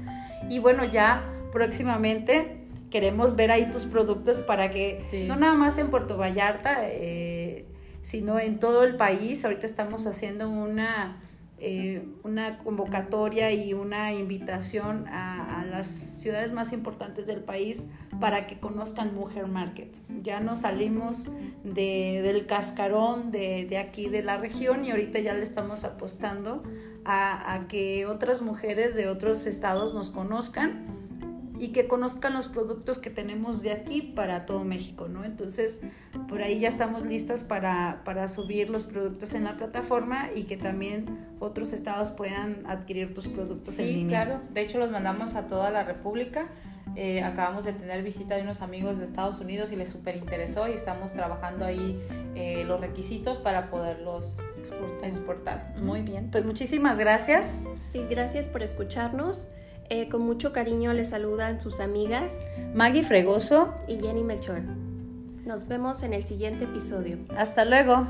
Y 0.49 0.59
bueno, 0.59 0.83
ya 0.85 1.23
próximamente 1.51 2.57
queremos 2.89 3.35
ver 3.35 3.51
ahí 3.51 3.69
tus 3.71 3.85
productos 3.85 4.39
para 4.39 4.69
que 4.69 5.01
Sí. 5.05 5.25
no 5.27 5.35
nada 5.35 5.53
más 5.53 5.77
en 5.77 5.89
Puerto 5.89 6.17
Vallarta, 6.17 6.79
eh, 6.87 7.65
sino 8.01 8.39
en 8.39 8.59
todo 8.59 8.83
el 8.83 8.95
país. 8.97 9.45
Ahorita 9.45 9.65
estamos 9.65 10.07
haciendo 10.07 10.49
una 10.49 11.17
eh, 11.63 12.03
una 12.23 12.57
convocatoria 12.57 13.51
y 13.51 13.75
una 13.75 14.11
invitación 14.13 15.05
a, 15.09 15.61
a 15.61 15.65
las 15.67 15.85
ciudades 15.87 16.53
más 16.53 16.73
importantes 16.73 17.27
del 17.27 17.41
país 17.41 17.85
para 18.21 18.47
que 18.47 18.59
conozcan 18.59 19.13
Mujer 19.13 19.47
Market. 19.47 19.97
Ya 20.21 20.39
nos 20.39 20.59
salimos 20.61 21.29
de- 21.65 22.21
del 22.23 22.45
cascarón 22.45 23.31
de, 23.31 23.65
de 23.65 23.77
aquí 23.77 24.07
de 24.07 24.23
la 24.23 24.37
región 24.37 24.85
y 24.85 24.91
ahorita 24.91 25.19
ya 25.19 25.33
le 25.33 25.41
estamos 25.43 25.83
apostando 25.83 26.63
a, 27.03 27.53
a 27.53 27.67
que 27.67 28.05
otras 28.05 28.41
mujeres 28.41 28.95
de 28.95 29.09
otros 29.09 29.45
estados 29.47 29.93
nos 29.93 30.09
conozcan 30.11 30.85
y 31.59 31.69
que 31.69 31.87
conozcan 31.87 32.33
los 32.33 32.47
productos 32.47 32.97
que 32.97 33.11
tenemos 33.11 33.61
de 33.61 33.71
aquí 33.71 34.01
para 34.01 34.45
todo 34.47 34.63
México, 34.63 35.07
¿no? 35.07 35.23
Entonces, 35.23 35.81
por 36.27 36.41
ahí 36.41 36.59
ya 36.59 36.67
estamos 36.67 37.03
listas 37.05 37.43
para, 37.43 38.01
para 38.03 38.27
subir 38.27 38.69
los 38.71 38.85
productos 38.85 39.35
en 39.35 39.43
la 39.43 39.57
plataforma 39.57 40.29
y 40.35 40.43
que 40.45 40.57
también 40.57 41.05
otros 41.39 41.71
estados 41.73 42.09
puedan 42.09 42.65
adquirir 42.65 43.13
tus 43.13 43.27
productos 43.27 43.77
en 43.77 43.87
Sí, 43.87 43.93
línea. 43.93 44.23
claro. 44.25 44.41
De 44.51 44.61
hecho, 44.61 44.79
los 44.79 44.89
mandamos 44.89 45.35
a 45.35 45.45
toda 45.47 45.69
la 45.69 45.83
República. 45.83 46.47
Eh, 46.95 47.23
acabamos 47.23 47.63
de 47.63 47.73
tener 47.73 48.03
visita 48.03 48.35
de 48.35 48.41
unos 48.41 48.61
amigos 48.61 48.97
de 48.97 49.05
Estados 49.05 49.39
Unidos 49.39 49.71
y 49.71 49.75
les 49.75 49.89
súper 49.89 50.17
interesó 50.17 50.67
y 50.67 50.73
estamos 50.73 51.13
trabajando 51.13 51.65
ahí 51.65 52.01
eh, 52.35 52.63
los 52.65 52.81
requisitos 52.81 53.39
para 53.39 53.69
poderlos 53.69 54.35
Exportar. 54.57 55.05
exportar. 55.05 55.73
Muy 55.77 56.01
bien, 56.01 56.29
pues 56.31 56.45
muchísimas 56.45 56.99
gracias. 56.99 57.63
Sí, 57.91 58.05
gracias 58.09 58.47
por 58.47 58.61
escucharnos. 58.61 59.51
Eh, 59.89 60.07
con 60.09 60.21
mucho 60.21 60.53
cariño 60.53 60.93
les 60.93 61.09
saludan 61.09 61.59
sus 61.59 61.81
amigas 61.81 62.33
Maggie 62.73 63.03
Fregoso, 63.03 63.73
y 63.87 63.99
Jenny 63.99 64.23
Melchor. 64.23 64.61
Nos 65.45 65.67
vemos 65.67 66.03
en 66.03 66.13
el 66.13 66.23
siguiente 66.25 66.65
episodio. 66.65 67.17
hasta 67.35 67.65
luego. 67.65 68.07